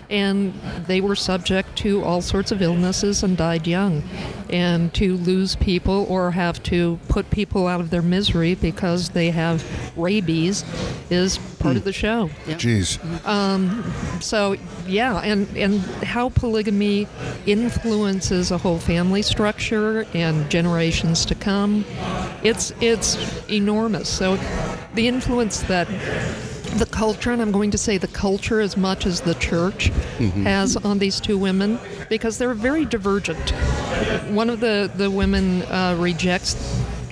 And 0.10 0.54
they 0.88 1.02
were 1.02 1.15
subject 1.17 1.76
to 1.80 2.02
all 2.04 2.22
sorts 2.22 2.52
of 2.54 2.62
illnesses 2.62 3.24
and 3.24 3.36
died 3.36 3.67
young. 3.67 4.04
And 4.50 4.94
to 4.96 5.16
lose 5.18 5.56
people 5.56 6.06
or 6.10 6.32
have 6.32 6.62
to 6.64 7.00
put 7.08 7.30
people 7.30 7.68
out 7.68 7.82
of 7.82 7.90
their 7.90 8.02
misery 8.02 8.56
because 8.56 9.10
they 9.10 9.32
have 9.32 9.64
rabies 9.98 10.64
is 11.10 11.38
part 11.60 11.78
of 11.78 11.84
the 11.84 11.92
hmm. 11.92 11.96
show. 11.96 12.30
Jeez. 12.46 13.26
Um, 13.26 13.84
so 14.22 14.56
yeah, 14.88 15.20
and 15.20 15.48
and 15.58 15.82
how 16.04 16.30
polygamy 16.30 17.08
influences 17.46 18.52
a 18.52 18.58
whole 18.58 18.80
family 18.80 19.22
structure 19.22 20.06
and 20.14 20.50
generations 20.50 21.26
to 21.26 21.36
come, 21.36 21.86
it's 22.44 22.72
it's 22.82 23.18
enormous. 23.50 24.10
So 24.10 24.38
the 24.94 25.08
influence 25.08 25.62
that 25.64 25.88
the 26.78 26.86
culture, 26.86 27.32
and 27.32 27.42
I'm 27.42 27.52
going 27.52 27.72
to 27.72 27.78
say 27.78 27.98
the 27.98 28.08
culture 28.08 28.60
as 28.60 28.78
much 28.78 29.06
as 29.06 29.22
the 29.22 29.34
church 29.36 29.90
mm-hmm. 30.18 30.44
has 30.44 30.76
on 30.78 31.00
these 31.00 31.20
two 31.20 31.38
women, 31.38 31.80
because 32.10 32.38
they're 32.38 32.54
very 32.54 32.86
divergent. 32.86 33.52
One 34.30 34.50
of 34.50 34.60
the 34.60 34.91
the 34.96 35.10
women 35.10 35.63
uh, 35.63 35.96
rejects 36.00 36.56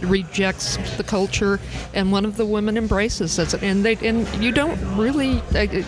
rejects 0.01 0.77
the 0.97 1.03
culture, 1.03 1.59
and 1.93 2.11
one 2.11 2.25
of 2.25 2.37
the 2.37 2.45
women 2.45 2.77
embraces 2.77 3.39
it. 3.39 3.53
And 3.63 3.83
they 3.83 3.95
and 4.07 4.27
you 4.43 4.51
don't 4.51 4.79
really. 4.97 5.41
Uh, 5.53 5.83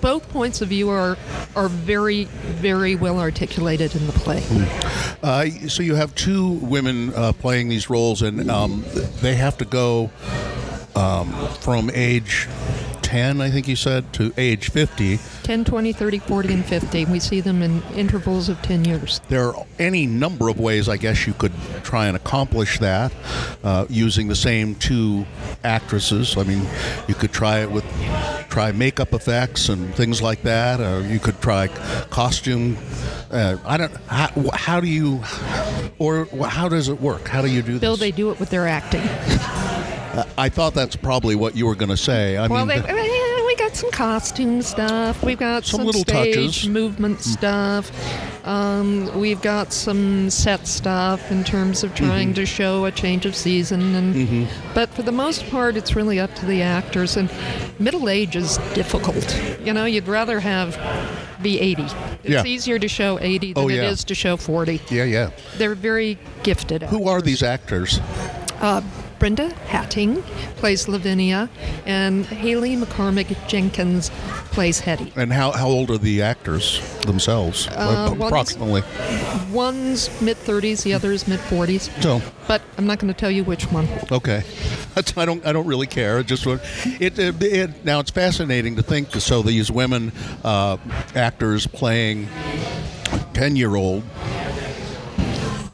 both 0.00 0.26
points 0.30 0.62
of 0.62 0.68
view 0.68 0.88
are 0.88 1.18
are 1.54 1.68
very 1.68 2.24
very 2.24 2.94
well 2.94 3.18
articulated 3.18 3.94
in 3.94 4.06
the 4.06 4.12
play. 4.12 4.42
Uh, 5.22 5.46
so 5.68 5.82
you 5.82 5.96
have 5.96 6.14
two 6.14 6.48
women 6.48 7.12
uh, 7.14 7.32
playing 7.32 7.68
these 7.68 7.90
roles, 7.90 8.22
and 8.22 8.50
um, 8.50 8.84
they 9.20 9.34
have 9.34 9.58
to 9.58 9.64
go 9.64 10.10
um, 10.94 11.32
from 11.60 11.90
age 11.92 12.48
10, 13.08 13.40
I 13.40 13.48
think 13.48 13.66
you 13.66 13.74
said, 13.74 14.12
to 14.12 14.34
age 14.36 14.68
50. 14.68 15.18
10, 15.42 15.64
20, 15.64 15.92
30, 15.94 16.18
40, 16.18 16.52
and 16.52 16.62
50. 16.62 17.06
We 17.06 17.18
see 17.18 17.40
them 17.40 17.62
in 17.62 17.82
intervals 17.94 18.50
of 18.50 18.60
10 18.60 18.84
years. 18.84 19.22
There 19.30 19.56
are 19.56 19.66
any 19.78 20.04
number 20.04 20.50
of 20.50 20.60
ways, 20.60 20.90
I 20.90 20.98
guess, 20.98 21.26
you 21.26 21.32
could 21.32 21.54
try 21.82 22.08
and 22.08 22.16
accomplish 22.18 22.78
that 22.80 23.10
uh, 23.64 23.86
using 23.88 24.28
the 24.28 24.36
same 24.36 24.74
two 24.74 25.24
actresses. 25.64 26.36
I 26.36 26.42
mean, 26.42 26.66
you 27.08 27.14
could 27.14 27.32
try 27.32 27.60
it 27.60 27.70
with 27.70 27.84
try 28.50 28.72
makeup 28.72 29.14
effects 29.14 29.70
and 29.70 29.94
things 29.94 30.20
like 30.20 30.42
that. 30.42 30.78
Or 30.78 31.00
you 31.00 31.18
could 31.18 31.40
try 31.40 31.68
costume. 32.10 32.76
Uh, 33.30 33.56
I 33.64 33.78
don't. 33.78 33.96
How, 34.06 34.50
how 34.52 34.80
do 34.80 34.86
you, 34.86 35.22
or 35.98 36.26
how 36.46 36.68
does 36.68 36.90
it 36.90 37.00
work? 37.00 37.26
How 37.26 37.40
do 37.40 37.48
you 37.48 37.62
do 37.62 37.78
Bill, 37.78 37.92
this? 37.92 38.00
they 38.00 38.10
do 38.10 38.30
it 38.32 38.38
with 38.38 38.50
their 38.50 38.68
acting. 38.68 39.00
I 40.36 40.48
thought 40.48 40.74
that's 40.74 40.96
probably 40.96 41.34
what 41.34 41.56
you 41.56 41.66
were 41.66 41.74
going 41.74 41.90
to 41.90 41.96
say. 41.96 42.36
I 42.36 42.46
Well, 42.46 42.64
mean, 42.66 42.82
they, 42.82 43.44
we 43.46 43.56
got 43.56 43.74
some 43.76 43.90
costume 43.90 44.62
stuff. 44.62 45.22
We've 45.22 45.38
got 45.38 45.64
Some 45.64 45.78
some, 45.78 45.86
little 45.86 46.02
stage 46.02 46.34
touches. 46.34 46.68
Mm. 46.68 46.72
movement 46.72 47.20
stuff. 47.20 47.90
Um, 48.46 49.18
we've 49.18 49.40
got 49.42 49.72
some 49.72 50.30
set 50.30 50.66
stuff 50.66 51.30
in 51.30 51.44
terms 51.44 51.82
of 51.84 51.94
trying 51.94 52.28
Mm-hmm. 52.28 52.34
to 52.34 52.46
show 52.46 52.84
a 52.86 52.90
change 52.92 53.26
of 53.26 53.34
season. 53.36 53.94
And 53.94 54.48
but 54.74 54.88
for 54.90 55.02
the 55.02 55.12
most 55.12 55.48
part, 55.50 55.76
it's 55.76 55.94
really 55.96 56.18
up 56.20 56.34
to 56.36 56.46
the 56.46 56.62
actors. 56.62 57.16
And 57.16 57.30
middle 57.78 58.08
age 58.08 58.36
is 58.36 58.58
difficult. 58.74 59.38
You 59.64 59.72
know, 59.72 59.84
you'd 59.84 60.08
rather 60.08 60.40
have 60.40 60.78
be 61.42 61.60
80. 61.60 61.82
It's 61.82 61.94
Yeah. 62.24 62.44
easier 62.44 62.78
to 62.78 62.88
show 62.88 63.18
80 63.20 63.52
than 63.52 63.64
Oh, 63.64 63.68
yeah. 63.68 63.88
is 63.90 64.02
to 64.04 64.14
show 64.14 64.36
40. 64.36 64.80
yeah, 64.90 65.04
yeah. 65.04 65.30
They're 65.56 65.74
very 65.74 66.18
gifted. 66.42 66.82
Who 66.84 67.06
are 67.08 67.20
these 67.22 67.42
actors? 67.42 68.00
Uh, 68.60 68.80
Brenda 69.18 69.48
Hattingh 69.66 70.22
plays 70.56 70.88
Lavinia, 70.88 71.48
and 71.86 72.24
Haley 72.26 72.76
McCormick 72.76 73.48
Jenkins 73.48 74.10
plays 74.52 74.80
Hetty. 74.80 75.12
And 75.16 75.32
how, 75.32 75.50
how 75.50 75.66
old 75.68 75.90
are 75.90 75.98
the 75.98 76.22
actors 76.22 76.80
themselves? 77.00 77.68
Uh, 77.68 78.08
one's- 78.10 78.22
approximately. 78.22 78.82
One's 79.52 80.08
mid 80.20 80.36
30s, 80.36 80.82
the 80.82 80.94
other's 80.94 81.26
mid 81.26 81.40
40s. 81.40 81.90
So, 82.02 82.20
But 82.46 82.62
I'm 82.76 82.86
not 82.86 82.98
going 82.98 83.12
to 83.12 83.18
tell 83.18 83.30
you 83.30 83.44
which 83.44 83.64
one. 83.72 83.88
okay. 84.12 84.42
I 85.16 85.24
don't. 85.24 85.44
I 85.46 85.52
don't 85.52 85.66
really 85.66 85.86
care. 85.86 86.18
It 86.20 86.26
just 86.26 86.44
it, 86.46 87.18
it, 87.18 87.42
it. 87.42 87.84
Now 87.84 88.00
it's 88.00 88.10
fascinating 88.10 88.74
to 88.76 88.82
think. 88.82 89.12
So 89.14 89.42
these 89.42 89.70
women 89.70 90.10
uh, 90.42 90.76
actors 91.14 91.66
playing 91.68 92.26
ten-year-old. 93.32 94.02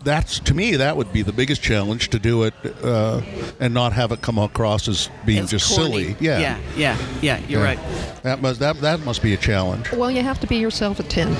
That's 0.04 0.38
to 0.40 0.54
me. 0.54 0.76
That 0.76 0.96
would 0.96 1.12
be 1.12 1.22
the 1.22 1.32
biggest 1.32 1.62
challenge 1.62 2.10
to 2.10 2.18
do 2.18 2.42
it 2.44 2.54
uh, 2.82 3.22
and 3.58 3.72
not 3.74 3.92
have 3.94 4.12
it 4.12 4.20
come 4.22 4.38
across 4.38 4.86
as 4.88 5.08
being 5.24 5.42
It's 5.44 5.50
just 5.50 5.74
corny. 5.74 5.90
silly. 5.90 6.16
Yeah. 6.20 6.38
yeah, 6.38 6.58
yeah, 6.76 6.96
yeah. 7.22 7.38
You're 7.48 7.60
Yeah. 7.62 7.66
right. 7.66 7.78
That 8.22 8.42
must 8.42 8.60
that 8.60 8.80
that 8.82 9.00
must 9.00 9.22
be 9.22 9.32
a 9.34 9.36
challenge. 9.38 9.90
Well, 9.92 10.10
you 10.10 10.22
have 10.22 10.38
to 10.40 10.46
be 10.46 10.56
yourself 10.56 11.00
at 11.00 11.08
10. 11.08 11.34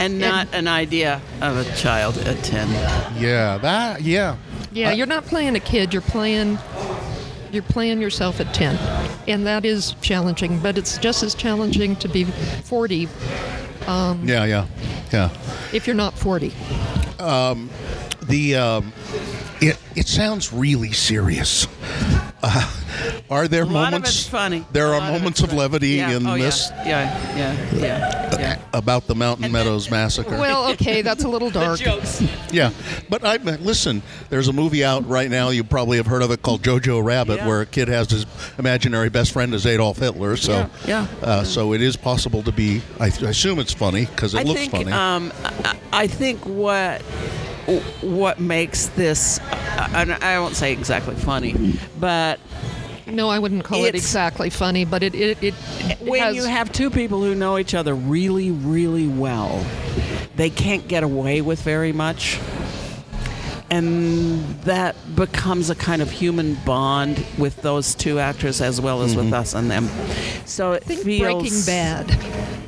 And 0.00 0.18
not 0.18 0.48
an 0.52 0.66
idea 0.68 1.20
of 1.40 1.56
a 1.56 1.76
child 1.76 2.18
at 2.18 2.42
ten. 2.42 2.68
Yeah. 3.20 3.58
That. 3.58 4.02
Yeah. 4.02 4.36
Yeah, 4.72 4.90
I- 4.90 4.92
you're 4.94 5.06
not 5.06 5.24
playing 5.26 5.54
a 5.56 5.60
kid, 5.60 5.92
you're 5.92 6.02
playing. 6.02 6.58
You're 7.52 7.62
playing 7.62 8.00
yourself 8.00 8.40
at 8.40 8.52
10. 8.52 8.76
And 9.28 9.46
that 9.46 9.64
is 9.64 9.94
challenging, 10.00 10.58
but 10.58 10.76
it's 10.76 10.98
just 10.98 11.22
as 11.22 11.36
challenging 11.36 11.94
to 11.96 12.08
be 12.08 12.24
40 12.64 13.08
Yeah. 13.86 14.44
Yeah. 14.44 14.66
Yeah. 15.14 15.30
if 15.72 15.86
you're 15.86 15.94
not 15.96 16.14
40. 16.14 16.52
The 18.26 18.56
um, 18.56 18.92
it 19.60 19.78
it 19.94 20.08
sounds 20.08 20.52
really 20.52 20.92
serious. 20.92 21.66
Uh, 22.42 22.70
are 23.30 23.48
there 23.48 23.62
A 23.62 23.66
lot 23.66 23.86
of 23.86 23.90
moments? 23.92 24.10
it's 24.10 24.28
funny. 24.28 24.64
There 24.72 24.86
A 24.86 24.90
are 24.96 24.98
lot 24.98 25.08
of 25.14 25.20
moments 25.20 25.40
of 25.42 25.52
levity 25.52 25.88
Yeah. 25.90 26.10
in 26.16 26.26
oh, 26.26 26.36
this 26.36 26.70
Yeah, 26.84 26.84
yeah, 27.36 27.36
yeah, 27.36 27.78
yeah. 27.78 28.38
yeah. 28.38 28.58
about 28.72 29.06
the 29.06 29.14
Mountain 29.14 29.46
And 29.46 29.54
then- 29.54 29.64
Meadows 29.64 29.90
massacre. 29.90 30.38
Well, 30.38 30.70
okay, 30.72 31.00
that's 31.02 31.24
a 31.24 31.28
little 31.28 31.48
The 31.54 31.60
dark. 31.60 31.80
jokes. 31.80 32.22
yeah, 32.52 32.70
but 33.08 33.24
I 33.24 33.36
listen. 33.36 34.02
There's 34.30 34.48
a 34.48 34.52
movie 34.52 34.84
out 34.84 35.08
right 35.08 35.30
now. 35.30 35.48
You 35.50 35.64
probably 35.64 35.96
have 35.96 36.06
heard 36.06 36.22
of 36.22 36.30
it 36.30 36.42
called 36.42 36.62
Jojo 36.62 37.02
Rabbit, 37.02 37.38
Yeah. 37.38 37.46
where 37.48 37.60
a 37.62 37.66
kid 37.66 37.88
has 37.88 38.10
his 38.10 38.26
imaginary 38.58 39.08
best 39.08 39.32
friend 39.32 39.54
is 39.54 39.64
Adolf 39.66 39.98
Hitler. 39.98 40.36
So, 40.36 40.52
Yeah, 40.86 41.06
yeah. 41.22 41.26
Uh, 41.26 41.44
so 41.44 41.72
it 41.72 41.80
is 41.80 41.96
possible 41.96 42.42
to 42.42 42.52
be. 42.52 42.82
I, 43.00 43.06
I 43.06 43.08
assume 43.30 43.58
it's 43.58 43.72
funny 43.72 44.04
because 44.06 44.34
it 44.34 44.40
I 44.40 44.42
looks 44.42 44.60
think 44.60 44.72
funny. 44.72 44.92
um, 44.92 45.32
I, 45.64 45.76
I 45.92 46.06
think 46.06 46.44
what 46.44 47.00
what 48.02 48.38
makes 48.40 48.86
this. 48.88 49.38
Uh, 49.40 49.88
and 49.94 50.12
I 50.12 50.38
won't 50.38 50.54
say 50.56 50.72
exactly 50.72 51.14
funny, 51.14 51.74
but 51.98 52.38
No, 53.06 53.28
I 53.28 53.38
wouldn't 53.38 53.64
call 53.64 53.84
it 53.84 53.94
exactly 53.94 54.50
funny, 54.50 54.84
but 54.84 55.02
it 55.02 55.14
it, 55.14 55.42
it 55.42 55.54
when 56.00 56.20
has, 56.20 56.36
you 56.36 56.44
have 56.44 56.72
two 56.72 56.90
people 56.90 57.22
who 57.22 57.34
know 57.34 57.58
each 57.58 57.74
other 57.74 57.94
really, 57.94 58.50
really 58.50 59.06
well, 59.06 59.64
they 60.36 60.50
can't 60.50 60.88
get 60.88 61.02
away 61.02 61.40
with 61.40 61.62
very 61.62 61.92
much. 61.92 62.38
And 63.70 64.44
that 64.60 64.94
becomes 65.16 65.68
a 65.70 65.74
kind 65.74 66.00
of 66.00 66.10
human 66.10 66.54
bond 66.66 67.24
with 67.38 67.60
those 67.62 67.94
two 67.94 68.20
actors 68.20 68.60
as 68.60 68.80
well 68.80 69.02
as 69.02 69.16
with 69.16 69.32
us 69.32 69.54
and 69.54 69.70
them. 69.70 69.88
So 70.44 70.72
it 70.72 70.84
think 70.84 71.00
feels 71.00 71.40
Breaking 71.40 71.62
Bad. 71.66 72.16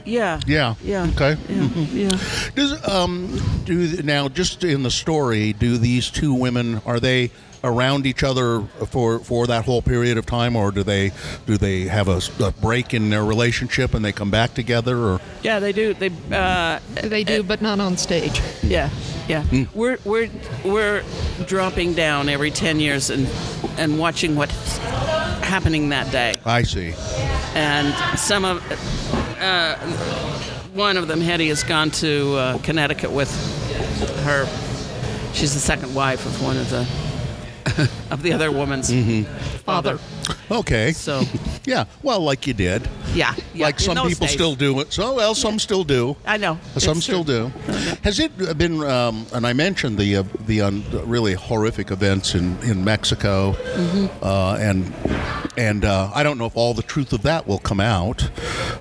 Yeah. 0.05 0.41
Yeah. 0.47 0.75
Yeah. 0.83 1.09
Okay. 1.15 1.37
Yeah. 1.49 1.69
yeah. 1.93 2.19
Does 2.55 2.89
um 2.89 3.39
do 3.65 4.03
now 4.03 4.29
just 4.29 4.65
in 4.65 4.83
the 4.83 4.91
story 4.91 5.53
do 5.53 5.77
these 5.77 6.11
two 6.11 6.33
women 6.33 6.81
are 6.87 6.99
they 6.99 7.31
around 7.67 8.07
each 8.07 8.23
other 8.23 8.61
for 8.87 9.19
for 9.19 9.47
that 9.47 9.65
whole 9.65 9.83
period 9.83 10.17
of 10.17 10.25
time 10.25 10.57
or 10.57 10.71
do 10.71 10.83
they 10.83 11.11
do 11.47 11.57
they 11.57 11.83
have 11.83 12.09
a 12.09 12.21
break 12.63 12.95
in 12.95 13.11
their 13.11 13.25
relationship 13.25 13.93
and 13.95 14.05
they 14.05 14.13
come 14.13 14.31
back 14.31 14.55
together 14.55 14.97
or 14.99 15.21
Yeah, 15.43 15.59
they 15.61 15.73
do. 15.73 15.93
They 15.95 16.11
uh, 16.33 16.79
They 17.03 17.25
do, 17.25 17.43
but 17.43 17.61
not 17.61 17.81
on 17.81 17.97
stage. 17.97 18.41
Yeah, 18.63 18.91
yeah. 19.29 19.45
We're 19.75 19.99
we're 20.05 20.31
we're 20.65 21.03
dropping 21.47 21.95
down 21.95 22.29
every 22.29 22.51
ten 22.51 22.81
years 22.81 23.11
and 23.11 23.29
and 23.79 23.99
watching 23.99 24.37
what's 24.37 24.79
happening 25.43 25.91
that 25.91 26.11
day. 26.13 26.35
I 26.45 26.63
see. 26.63 26.95
And 27.55 27.95
some 28.19 28.45
of 28.45 28.63
uh, 29.41 29.77
one 30.75 30.97
of 30.97 31.09
them, 31.09 31.21
Hetty, 31.21 31.49
has 31.49 31.63
gone 31.65 31.91
to 31.93 32.35
uh, 32.37 32.59
Connecticut 32.59 33.11
with 33.11 33.31
her. 34.25 34.47
She's 35.33 35.53
the 35.55 35.61
second 35.61 35.95
wife 35.95 36.25
of 36.27 36.43
one 36.43 36.57
of 36.57 36.71
the 36.71 36.85
of 38.11 38.23
the 38.23 38.33
other 38.33 38.51
woman's 38.53 38.91
father. 39.63 39.99
Okay. 40.51 40.93
So 40.93 41.23
Yeah. 41.67 41.85
Well, 42.03 42.21
like 42.21 42.47
you 42.47 42.55
did. 42.55 42.89
yeah, 43.15 43.35
yeah, 43.53 43.67
like 43.67 43.81
some 43.81 43.97
people 44.09 44.27
days. 44.27 44.31
still 44.35 44.55
do 44.55 44.79
it. 44.81 44.93
So 44.93 45.15
well, 45.17 45.35
some 45.35 45.59
still 45.59 45.83
do. 45.83 46.17
I 46.25 46.37
know. 46.37 46.59
Some 46.79 47.01
still 47.01 47.25
do. 47.25 47.49
Has 48.05 48.21
it 48.21 48.57
been? 48.57 48.83
Um, 48.85 49.27
and 49.35 49.45
I 49.47 49.53
mentioned 49.53 49.99
the 49.99 50.19
uh, 50.19 50.23
the 50.47 50.61
un, 50.61 50.85
really 51.05 51.35
horrific 51.35 51.91
events 51.91 52.35
in 52.37 52.57
in 52.63 52.85
Mexico, 52.85 53.55
Mm-hmm. 53.57 54.25
uh, 54.25 54.57
and 54.61 54.93
and 55.59 55.85
uh, 55.85 56.11
I 56.15 56.23
don't 56.23 56.39
know 56.39 56.47
if 56.47 56.57
all 56.57 56.73
the 56.75 56.83
truth 56.83 57.13
of 57.13 57.23
that 57.23 57.47
will 57.49 57.59
come 57.59 57.81
out. 57.81 58.31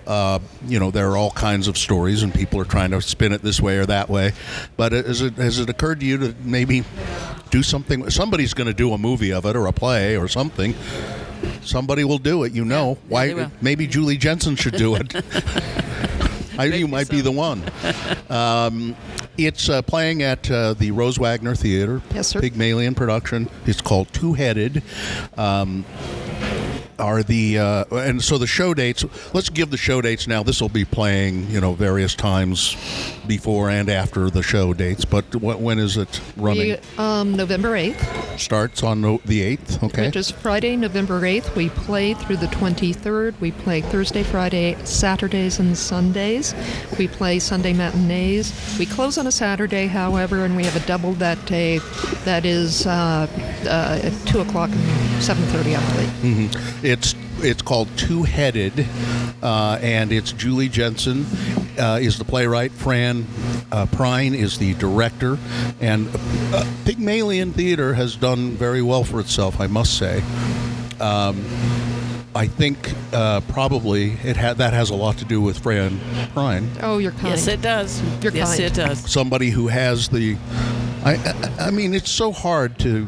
Uh, 0.06 0.38
you 0.67 0.80
know, 0.80 0.91
there 0.91 1.10
are 1.10 1.17
all 1.17 1.32
kinds 1.32 1.67
of 1.67 1.76
stories, 1.78 2.21
and 2.21 2.32
people 2.34 2.60
are 2.62 2.65
trying 2.65 2.91
to 2.91 3.02
spin 3.02 3.32
it 3.34 3.41
this 3.41 3.60
way 3.60 3.78
or 3.78 3.86
that 3.88 4.10
way. 4.10 4.34
But 4.78 4.91
has 4.91 5.21
it 5.24 5.34
has 5.36 5.58
it 5.60 5.69
occurred 5.69 6.02
to 6.02 6.06
you 6.06 6.17
to 6.19 6.36
maybe 6.43 6.84
do 7.50 7.63
something? 7.63 8.08
Somebody's 8.12 8.54
going 8.54 8.67
to 8.67 8.74
do 8.76 8.94
a 8.94 8.98
movie 8.98 9.32
of 9.34 9.46
it 9.46 9.56
or 9.56 9.68
a 9.68 9.74
play 9.74 10.18
or 10.18 10.28
something. 10.28 10.74
Somebody 11.62 12.04
will 12.04 12.18
do 12.18 12.44
it, 12.44 12.54
you 12.54 12.66
know. 12.66 12.92
yeah, 12.92 13.10
Why? 13.10 13.28
they 13.28 13.34
will. 13.34 13.52
maybe 13.62 13.88
Julie 13.88 14.18
Jensen 14.18 14.56
should 14.56 14.76
do 14.76 14.96
it. 14.96 15.14
I, 16.58 16.66
you 16.66 16.88
might 16.88 17.10
be 17.10 17.20
the 17.22 17.32
one. 17.32 17.64
Um, 18.30 18.96
it's 19.38 19.68
uh, 19.68 19.82
playing 19.82 20.24
at 20.24 20.50
uh, 20.50 20.74
the 20.74 20.92
Rose 20.92 21.20
Wagner 21.20 21.54
Theater. 21.54 22.02
Yes, 22.14 22.28
sir. 22.28 22.40
Pygmalion 22.40 22.96
production. 22.96 23.50
It's 23.66 23.82
called 23.82 24.12
Two 24.14 24.34
Headed. 24.34 24.82
Um, 25.38 25.84
are 26.99 27.23
the 27.23 27.60
uh, 27.60 27.86
and 27.91 28.21
so 28.21 28.38
the 28.38 28.47
show 28.47 28.73
dates? 28.73 29.05
Let's 29.34 29.49
give 29.49 29.69
the 29.71 29.77
show 29.77 30.01
dates 30.01 30.27
now. 30.27 30.43
This 30.43 30.62
will 30.62 30.69
be 30.69 30.86
playing, 30.86 31.49
you 31.49 31.60
know, 31.62 31.73
various 31.73 32.15
times 32.15 32.75
before 33.27 33.69
and 33.69 33.89
after 33.89 34.29
the 34.29 34.43
show 34.43 34.73
dates. 34.73 35.05
But 35.05 35.25
wh- 35.34 35.62
when 35.62 35.79
is 35.79 35.97
it 35.97 36.21
running? 36.38 36.77
We, 36.97 36.97
um, 36.97 37.36
November 37.36 37.71
8th, 37.75 38.39
Starts 38.39 38.84
on 38.84 39.01
no- 39.01 39.21
the 39.25 39.41
eighth. 39.41 39.81
Okay. 39.84 40.05
which 40.08 40.15
is 40.15 40.31
Friday, 40.31 40.75
November 40.75 41.21
8th. 41.21 41.55
We 41.55 41.69
play 41.69 42.13
through 42.13 42.38
the 42.38 42.47
23rd. 42.47 43.39
We 43.39 43.51
play 43.51 43.81
Thursday, 43.81 44.23
Friday, 44.23 44.77
Saturdays, 44.84 45.60
and 45.60 45.77
Sundays. 45.77 46.53
We 46.97 47.08
play 47.08 47.39
Sunday 47.39 47.73
matinees. 47.73 48.53
We 48.79 48.86
close 48.86 49.17
on 49.17 49.27
a 49.27 49.31
Saturday, 49.31 49.88
however, 49.88 50.45
and 50.45 50.55
we 50.55 50.63
have 50.63 50.75
a 50.75 50.86
double 50.88 51.13
that 51.13 51.43
day 51.45 51.79
that 52.25 52.45
is 52.45 52.86
uh, 52.88 53.27
uh, 53.65 53.99
at 54.03 54.13
2 54.27 54.39
o'clock 54.41 54.69
and 54.71 55.21
7.30, 55.21 55.75
I 55.77 55.93
believe. 55.93 56.84
It's 56.86 57.15
it's 57.39 57.62
called 57.63 57.89
Two 57.98 58.24
Headed, 58.24 58.88
uh, 59.41 59.80
and 59.82 60.12
it's 60.12 60.32
Julie 60.32 60.69
Jensen 60.69 61.26
uh, 61.80 62.00
is 62.02 62.17
the 62.17 62.24
playwright. 62.24 62.71
Fran 62.71 63.26
uh, 63.71 63.88
Pruyn 63.88 64.36
is 64.36 64.58
the 64.60 64.74
director, 64.76 65.38
and 65.82 66.08
uh, 66.54 66.63
Pygmalion 66.86 67.54
Theater 67.54 67.95
has 67.95 68.15
done 68.15 68.52
very 68.52 68.82
well 68.82 69.04
for 69.04 69.19
itself, 69.19 69.60
I 69.60 69.67
must 69.67 69.98
say. 69.98 70.21
Um, 71.00 71.43
I 72.36 72.48
think 72.48 72.93
uh, 73.13 73.41
probably 73.48 74.12
it 74.24 74.36
had 74.38 74.58
that 74.58 74.74
has 74.74 74.89
a 74.89 74.95
lot 74.95 75.17
to 75.19 75.26
do 75.26 75.41
with 75.41 75.58
Fran 75.60 75.98
Pruyn, 76.36 76.67
Oh, 76.82 76.98
you're 76.98 77.13
kind. 77.13 77.30
Yes, 77.30 77.48
it 77.48 77.62
does. 77.62 78.02
You're 78.21 78.34
yes, 78.34 78.58
kind. 78.58 78.62
it 78.65 78.74
does. 78.74 79.12
somebody 79.12 79.50
who 79.50 79.67
has 79.67 80.10
the. 80.10 80.38
I, 81.04 81.15
I, 81.60 81.67
I 81.67 81.71
mean, 81.71 81.93
it's 81.93 82.12
so 82.12 82.32
hard 82.32 82.78
to 82.80 83.08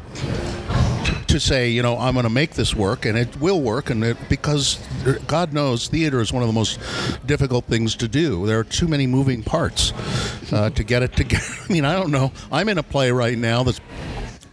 to 1.27 1.39
say, 1.39 1.69
you 1.69 1.81
know, 1.81 1.97
I'm 1.97 2.13
going 2.13 2.23
to 2.23 2.29
make 2.29 2.51
this 2.51 2.75
work, 2.75 3.05
and 3.05 3.17
it 3.17 3.39
will 3.39 3.61
work, 3.61 3.89
and 3.89 4.03
it, 4.03 4.17
because 4.29 4.79
God 5.27 5.53
knows 5.53 5.87
theater 5.87 6.21
is 6.21 6.31
one 6.31 6.43
of 6.43 6.47
the 6.47 6.53
most 6.53 6.79
difficult 7.25 7.65
things 7.65 7.95
to 7.97 8.07
do. 8.07 8.45
There 8.45 8.59
are 8.59 8.63
too 8.63 8.87
many 8.87 9.07
moving 9.07 9.43
parts 9.43 9.93
uh, 10.51 10.69
to 10.71 10.83
get 10.83 11.03
it 11.03 11.15
together. 11.15 11.45
I 11.69 11.73
mean, 11.73 11.85
I 11.85 11.95
don't 11.95 12.11
know. 12.11 12.31
I'm 12.51 12.69
in 12.69 12.77
a 12.77 12.83
play 12.83 13.11
right 13.11 13.37
now 13.37 13.63
that's 13.63 13.79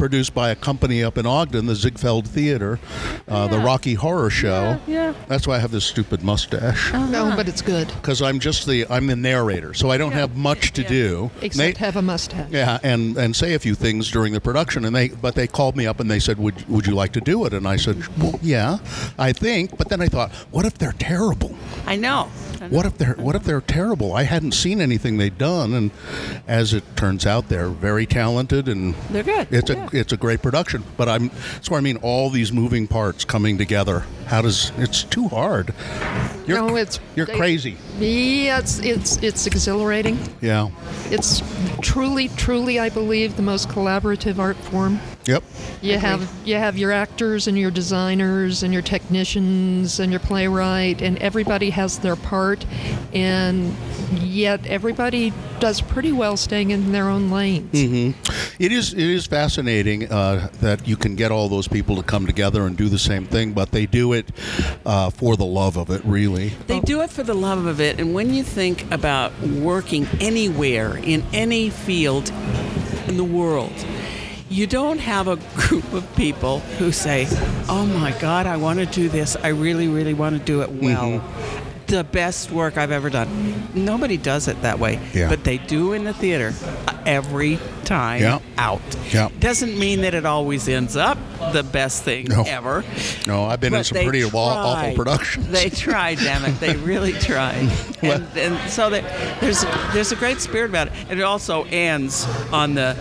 produced 0.04 0.34
by 0.34 0.50
a 0.50 0.54
company 0.54 1.02
up 1.02 1.16
in 1.16 1.24
Ogden, 1.24 1.64
the 1.64 1.74
Ziegfeld 1.74 2.28
Theater, 2.28 2.78
uh, 3.26 3.46
the 3.48 3.58
Rocky 3.58 3.94
Horror 3.94 4.28
Show. 4.28 4.78
yeah. 4.86 5.14
That's 5.28 5.46
why 5.48 5.56
I 5.56 5.58
have 5.60 5.70
this 5.70 5.86
stupid 5.86 6.22
mustache 6.22 6.90
Oh 6.92 7.06
No, 7.06 7.32
but 7.34 7.48
it's 7.48 7.62
good. 7.62 7.88
because 7.88 8.20
I'm 8.20 8.38
just 8.38 8.66
the 8.66 8.84
I'm 8.90 9.06
the 9.06 9.16
narrator, 9.16 9.72
so 9.72 9.88
I 9.90 9.96
don't 9.96 10.12
have 10.12 10.36
much 10.36 10.74
to 10.74 10.82
Yeah. 10.82 10.88
do. 10.88 11.30
Except 11.40 11.78
They- 11.78 11.84
have 11.86 11.96
a 11.96 12.02
mustache. 12.02 12.48
yeah, 12.50 12.78
and 12.82 13.16
and 13.16 13.34
say 13.34 13.54
a 13.54 13.58
few 13.58 13.74
things 13.74 14.10
during 14.10 14.34
the 14.34 14.42
production, 14.42 14.84
and 14.84 14.94
they 14.94 15.08
but 15.08 15.34
they 15.36 15.46
called 15.46 15.74
me 15.74 15.86
up 15.86 16.00
and 16.00 16.10
they 16.10 16.18
said, 16.20 16.36
"Would 16.38 16.68
would 16.68 16.86
you 16.86 16.94
like 16.94 17.12
to 17.12 17.22
do 17.22 17.46
it?" 17.46 17.54
And 17.54 17.66
I 17.66 17.76
said, 17.76 17.96
"Well, 18.18 18.38
yeah, 18.42 18.76
I 19.18 19.32
think." 19.32 19.78
But 19.78 19.88
then 19.88 20.02
I 20.02 20.08
thought, 20.08 20.32
what 20.50 20.66
if 20.66 20.74
they're 20.76 20.98
terrible? 20.98 21.54
I 21.86 21.96
know. 21.96 22.28
I. 22.64 22.68
What 22.68 22.86
if 22.86 22.98
they're 22.98 23.14
what 23.14 23.34
if 23.34 23.44
they're 23.44 23.60
terrible? 23.60 24.12
I 24.14 24.22
hadn't 24.24 24.52
seen 24.52 24.80
anything 24.80 25.18
they'd 25.18 25.38
done, 25.38 25.72
and 25.74 25.90
as 26.48 26.72
it 26.74 26.84
turns 26.96 27.26
out, 27.26 27.48
they're 27.48 27.68
very 27.68 28.06
talented 28.06 28.68
and 28.68 28.94
They're 29.10 29.22
good. 29.22 29.48
It's 29.50 29.70
a 29.70 29.88
it's 29.92 30.12
a 30.12 30.16
great 30.16 30.42
production. 30.42 30.82
But 30.96 31.08
I'm 31.08 31.28
that's 31.52 31.70
what 31.70 31.78
I 31.78 31.80
mean. 31.80 31.96
All 31.98 32.30
these 32.30 32.52
moving 32.52 32.86
parts 32.86 33.24
coming 33.24 33.58
together. 33.58 34.04
How 34.26 34.40
does 34.42 34.72
it's 34.78 35.04
too 35.04 35.28
hard? 35.28 35.74
You're, 36.46 36.58
No, 36.58 36.76
it's- 36.76 36.98
you're 37.14 37.26
they- 37.26 37.36
crazy. 37.36 37.76
Yeah, 37.98 38.58
it's, 38.58 38.78
it's, 38.80 39.16
it's 39.22 39.46
exhilarating. 39.46 40.18
Yeah. 40.40 40.70
It's 41.10 41.42
truly, 41.80 42.28
truly, 42.28 42.78
I 42.78 42.88
believe, 42.88 43.36
the 43.36 43.42
most 43.42 43.68
collaborative 43.68 44.38
art 44.38 44.56
form. 44.56 44.98
Yep. 45.26 45.42
You 45.80 45.98
have 45.98 46.30
you 46.44 46.56
have 46.56 46.76
your 46.76 46.92
actors 46.92 47.46
and 47.46 47.58
your 47.58 47.70
designers 47.70 48.62
and 48.62 48.72
your 48.72 48.82
technicians 48.82 49.98
and 50.00 50.10
your 50.10 50.20
playwright, 50.20 51.00
and 51.00 51.18
everybody 51.18 51.70
has 51.70 51.98
their 51.98 52.16
part, 52.16 52.66
and 53.12 53.74
yet 54.20 54.66
everybody 54.66 55.32
does 55.60 55.80
pretty 55.80 56.12
well 56.12 56.36
staying 56.36 56.70
in 56.70 56.92
their 56.92 57.08
own 57.08 57.30
lanes. 57.30 57.70
It 58.58 58.72
is 58.72 58.92
it 58.92 59.00
is 59.00 59.26
fascinating 59.26 60.10
uh, 60.12 60.48
that 60.60 60.86
you 60.86 60.96
can 60.96 61.16
get 61.16 61.30
all 61.30 61.48
those 61.48 61.68
people 61.68 61.96
to 61.96 62.02
come 62.02 62.26
together 62.26 62.66
and 62.66 62.76
do 62.76 62.88
the 62.88 62.98
same 62.98 63.26
thing, 63.26 63.52
but 63.52 63.70
they 63.70 63.86
do 63.86 64.12
it 64.12 64.30
uh, 64.84 65.10
for 65.10 65.36
the 65.36 65.46
love 65.46 65.76
of 65.76 65.90
it, 65.90 66.04
really. 66.04 66.50
They 66.66 66.80
do 66.80 67.00
it 67.00 67.10
for 67.10 67.22
the 67.22 67.34
love 67.34 67.64
of 67.64 67.80
it. 67.80 67.98
And 67.98 68.14
when 68.14 68.34
you 68.34 68.42
think 68.42 68.90
about 68.92 69.38
working 69.40 70.06
anywhere 70.20 70.96
in 70.98 71.24
any 71.32 71.70
field 71.70 72.30
in 73.08 73.16
the 73.16 73.24
world, 73.24 73.72
you 74.48 74.66
don't 74.66 74.98
have 74.98 75.28
a 75.28 75.36
group 75.56 75.92
of 75.92 76.16
people 76.16 76.60
who 76.78 76.92
say, 76.92 77.26
Oh 77.68 77.86
my 77.86 78.16
God, 78.20 78.46
I 78.46 78.56
want 78.56 78.78
to 78.78 78.86
do 78.86 79.08
this. 79.08 79.36
I 79.36 79.48
really, 79.48 79.88
really 79.88 80.14
want 80.14 80.38
to 80.38 80.44
do 80.44 80.62
it 80.62 80.70
well. 80.70 81.20
Mm-hmm. 81.20 81.63
The 81.86 82.02
best 82.04 82.50
work 82.50 82.76
I've 82.78 82.90
ever 82.90 83.10
done. 83.10 83.68
Nobody 83.74 84.16
does 84.16 84.48
it 84.48 84.60
that 84.62 84.78
way. 84.78 84.98
Yeah. 85.12 85.28
But 85.28 85.44
they 85.44 85.58
do 85.58 85.92
in 85.92 86.04
the 86.04 86.14
theater 86.14 86.52
uh, 86.88 86.96
every 87.06 87.58
time 87.84 88.22
Yeah. 88.22 88.38
out. 88.56 88.80
Yeah. 89.12 89.28
Doesn't 89.38 89.78
mean 89.78 90.00
that 90.02 90.14
it 90.14 90.24
always 90.24 90.66
ends 90.68 90.96
up 90.96 91.18
the 91.52 91.62
best 91.62 92.02
thing 92.02 92.24
No. 92.28 92.42
ever. 92.46 92.82
No, 93.26 93.44
I've 93.44 93.60
been 93.60 93.74
in 93.74 93.84
some 93.84 94.02
pretty 94.02 94.24
aw- 94.24 94.30
awful 94.34 94.94
productions. 94.94 95.48
They 95.48 95.68
tried, 95.68 96.18
damn 96.18 96.44
it. 96.46 96.58
They 96.60 96.74
really 96.76 97.12
tried. 97.12 97.70
And, 98.04 98.26
and 98.36 98.70
so 98.70 98.90
that 98.90 99.40
there's 99.40 99.64
there's 99.94 100.12
a 100.12 100.16
great 100.16 100.38
spirit 100.38 100.68
about 100.68 100.88
it. 100.88 100.92
And 101.08 101.18
it 101.18 101.22
also 101.22 101.64
ends 101.64 102.26
on 102.52 102.74
the 102.74 102.92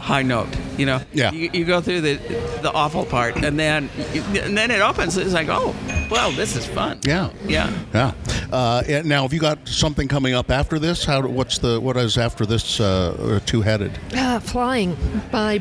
high 0.00 0.22
note. 0.22 0.48
You 0.76 0.86
know, 0.86 1.00
Yeah. 1.12 1.30
You, 1.30 1.50
you 1.52 1.64
go 1.64 1.80
through 1.80 2.00
the 2.00 2.14
the 2.62 2.72
awful 2.72 3.04
part, 3.04 3.36
and 3.36 3.56
then 3.56 3.88
and 4.34 4.58
then 4.58 4.72
it 4.72 4.80
opens. 4.80 5.16
It's 5.16 5.32
like, 5.32 5.46
oh, 5.48 5.76
well, 6.10 6.32
this 6.32 6.56
is 6.56 6.66
fun. 6.66 6.98
Yeah. 7.04 7.30
Yeah. 7.46 7.70
Yeah. 7.94 8.12
Uh, 8.52 8.82
and 8.88 9.06
now, 9.06 9.22
have 9.22 9.32
you 9.32 9.40
got 9.40 9.66
something 9.68 10.08
coming 10.08 10.34
up 10.34 10.50
after 10.50 10.78
this? 10.78 11.04
How? 11.04 11.26
What's 11.26 11.58
the 11.58 11.80
what 11.80 11.96
is 11.96 12.16
after 12.18 12.46
this 12.46 12.80
uh, 12.80 13.40
Two 13.46 13.60
Headed? 13.62 13.98
Uh, 14.14 14.40
Flying 14.40 14.96
by 15.30 15.60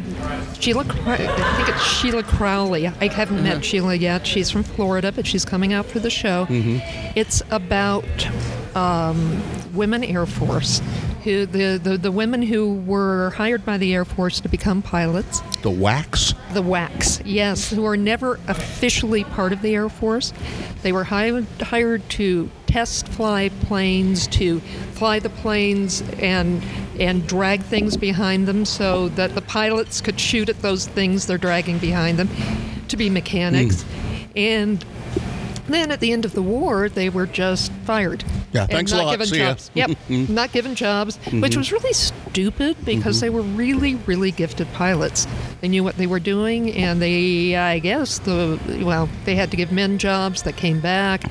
Sheila. 0.60 0.86
I 1.06 1.18
think 1.58 1.70
it's 1.70 1.84
Sheila 1.84 2.24
Cowley. 2.24 2.88
I 2.88 3.08
haven't 3.08 3.44
met 3.44 3.64
Sheila 3.66 3.96
yet. 3.96 4.26
She's 4.26 4.50
from 4.50 4.64
Florida, 4.64 5.12
but 5.12 5.28
she's 5.28 5.46
coming 5.46 5.74
out 5.74 5.86
for 5.86 6.00
the 6.00 6.10
show. 6.10 6.48
It's 6.50 7.42
about 7.52 8.06
um, 8.76 9.42
women 9.74 10.04
Air 10.04 10.26
Force. 10.26 10.82
Who, 11.24 11.46
the, 11.46 11.78
the, 11.78 11.98
the 11.98 12.12
women 12.12 12.42
who 12.42 12.76
were 12.76 13.32
hired 13.32 13.66
by 13.66 13.78
the 13.78 13.94
Air 13.94 14.06
Force 14.06 14.40
to 14.40 14.48
become 14.48 14.82
pilots, 14.82 15.42
The 15.62 15.70
Wax? 15.72 16.34
the 16.54 16.64
WACs, 16.64 17.22
yes, 17.26 17.70
who 17.70 17.86
are 17.86 17.98
never 17.98 18.40
officially 18.48 19.26
part 19.26 19.52
of 19.52 19.62
the 19.62 19.76
Air 19.76 19.90
Force. 19.90 20.32
They 20.84 20.94
were 20.94 21.04
hired, 21.04 21.46
hired 21.60 22.08
to 22.12 22.50
test 22.68 23.08
fly 23.08 23.50
planes, 23.62 24.28
to 24.28 24.60
fly 24.94 25.20
the 25.20 25.30
planes 25.30 26.04
and 26.20 26.64
and 27.00 27.28
drag 27.28 27.62
things 27.62 27.96
behind 27.98 28.48
them 28.48 28.66
so 28.66 29.10
that 29.10 29.36
the 29.36 29.42
pilots 29.42 30.02
could 30.02 30.20
shoot 30.20 30.50
at 30.50 30.62
those 30.62 30.88
things 30.88 31.28
they're 31.28 31.38
dragging 31.38 31.78
behind 31.80 32.18
them, 32.20 32.30
to 32.88 32.98
be 32.98 33.10
mechanics. 33.10 33.82
Hmm. 33.82 34.26
And 34.36 34.86
then 35.68 35.92
at 35.92 36.00
the 36.00 36.12
end 36.12 36.26
of 36.26 36.34
the 36.34 36.42
war, 36.42 36.90
they 36.90 37.10
were 37.10 37.26
just 37.26 37.72
fired. 37.84 38.24
Yeah, 38.54 38.62
and 38.62 38.72
thanks 38.72 38.92
a 38.92 38.98
not 38.98 39.06
lot. 39.06 39.12
given 39.12 39.28
See 39.28 39.40
ya. 39.40 39.50
jobs. 39.50 39.72
Yep, 39.78 39.98
not 40.30 40.52
given 40.52 40.76
jobs, 40.76 41.18
which 41.18 41.34
mm-hmm. 41.34 41.60
was 41.60 41.72
really 41.72 41.94
stupid 41.94 42.78
because 42.86 43.18
mm-hmm. 43.18 43.26
they 43.26 43.30
were 43.30 43.42
really, 43.42 43.96
really 43.96 44.32
gifted 44.32 44.72
pilots. 44.74 45.28
They 45.62 45.68
knew 45.68 45.84
what 45.84 45.98
they 45.98 46.08
were 46.08 46.20
doing, 46.20 46.72
and 46.74 47.02
they, 47.02 47.56
I 47.56 47.80
guess, 47.80 48.20
the 48.20 48.60
well, 48.84 49.10
they 49.26 49.36
had 49.36 49.52
to 49.52 49.58
give 49.58 49.72
men 49.72 49.98
jobs 49.98 50.44
that 50.44 50.56
came 50.56 50.80
back, 50.80 51.24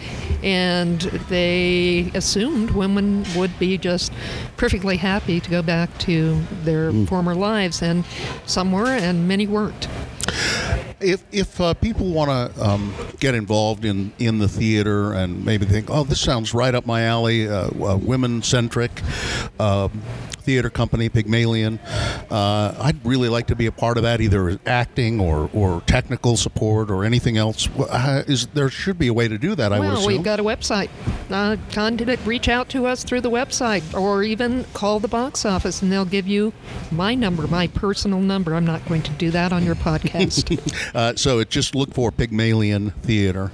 and 0.43 1.01
they 1.29 2.11
assumed 2.15 2.71
women 2.71 3.25
would 3.37 3.57
be 3.59 3.79
just 3.79 4.13
perfectly 4.57 4.97
happy 4.97 5.41
to 5.41 5.51
go 5.51 5.63
back 5.63 5.97
to 5.99 6.41
their 6.63 6.93
mm. 6.93 7.09
former 7.09 7.35
lives, 7.35 7.83
and 7.83 8.05
some 8.47 8.73
were, 8.73 8.87
and 8.87 9.27
many 9.27 9.47
weren't. 9.47 9.89
If 11.01 11.25
if 11.31 11.61
uh, 11.61 11.75
people 11.75 12.11
want 12.13 12.55
to 12.55 12.65
um, 12.65 12.95
get 13.21 13.35
involved 13.35 13.85
in, 13.85 14.13
in 14.19 14.39
the 14.39 14.49
theater 14.49 15.13
and 15.13 15.45
maybe 15.45 15.67
think, 15.67 15.91
oh, 15.91 16.05
this 16.05 16.21
sounds 16.21 16.55
right 16.55 16.75
up 16.75 16.87
my 16.87 17.03
alley, 17.03 17.49
uh, 17.49 17.69
uh, 17.69 17.97
women 17.97 18.43
centric 18.43 19.03
uh, 19.59 19.89
theater 20.47 20.71
company, 20.71 21.09
Pygmalion, 21.09 21.81
uh, 22.31 22.73
I'd 22.81 23.05
really 23.05 23.29
like 23.29 23.49
to 23.49 23.57
be 23.57 23.67
a 23.67 23.73
part 23.73 23.97
of 23.97 24.05
that, 24.05 24.21
either 24.21 24.59
acting 24.65 25.21
or, 25.21 25.51
or 25.53 25.83
technical 25.83 26.37
support 26.37 26.89
or 26.89 27.05
anything 27.05 27.37
else. 27.37 27.69
Uh, 27.77 28.23
is 28.29 28.47
there 28.49 28.71
should 28.71 28.97
be 28.97 29.09
a 29.09 29.13
way 29.13 29.27
to 29.27 29.39
do 29.39 29.57
that? 29.57 29.73
I 29.73 29.81
would 29.81 29.87
well, 29.87 29.99
assume. 29.99 30.07
we've 30.07 30.23
got 30.23 30.39
a 30.39 30.45
website. 30.45 30.89
Uh, 31.29 31.57
contact, 31.73 32.25
reach 32.25 32.49
out 32.49 32.69
to 32.69 32.87
us 32.87 33.03
through 33.03 33.23
the 33.23 33.31
website, 33.31 33.83
or 34.01 34.23
even 34.23 34.65
call 34.73 35.01
the 35.01 35.09
box 35.09 35.45
office, 35.45 35.83
and 35.83 35.91
they'll 35.91 36.05
give 36.05 36.29
you 36.29 36.53
my 36.93 37.17
number, 37.17 37.49
my 37.49 37.67
personal 37.67 38.21
number. 38.21 38.55
I'm 38.55 38.65
not 38.65 38.87
going 38.87 39.03
to 39.03 39.11
do 39.13 39.33
that 39.33 39.53
on 39.53 39.65
your 39.65 39.75
podcast. 39.87 40.47
Uh, 40.95 41.15
so 41.17 41.39
it 41.39 41.51
just 41.51 41.75
look 41.75 41.95
for 41.95 42.11
Pygmalion 42.11 42.91
Theater 43.03 43.51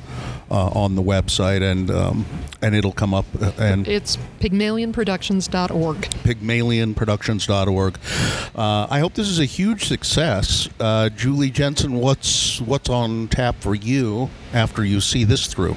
uh, 0.51 0.69
on 0.69 0.95
the 0.95 1.03
website, 1.03 1.63
and 1.63 1.91
um, 1.91 2.27
and 2.61 2.75
it'll 2.75 2.93
come 2.93 3.15
up. 3.15 3.25
Uh, 3.41 3.53
and 3.59 3.89
it's 3.89 4.19
pygmalionproductions.org. 4.41 5.97
PygmalionProductions.org. 5.97 7.99
Uh, 8.55 8.87
I 8.91 9.01
hope 9.01 9.15
this 9.15 9.29
is 9.29 9.41
a 9.41 9.45
huge 9.45 9.87
success. 9.87 10.69
Uh, 10.79 11.09
Julie 11.09 11.51
Jensen, 11.51 11.95
what's 11.95 12.61
what's 12.61 12.89
on 12.89 13.29
tap 13.29 13.57
for 13.61 13.75
you 13.75 14.31
after 14.53 14.85
you 14.85 15.01
see 15.01 15.25
this 15.25 15.47
through? 15.47 15.77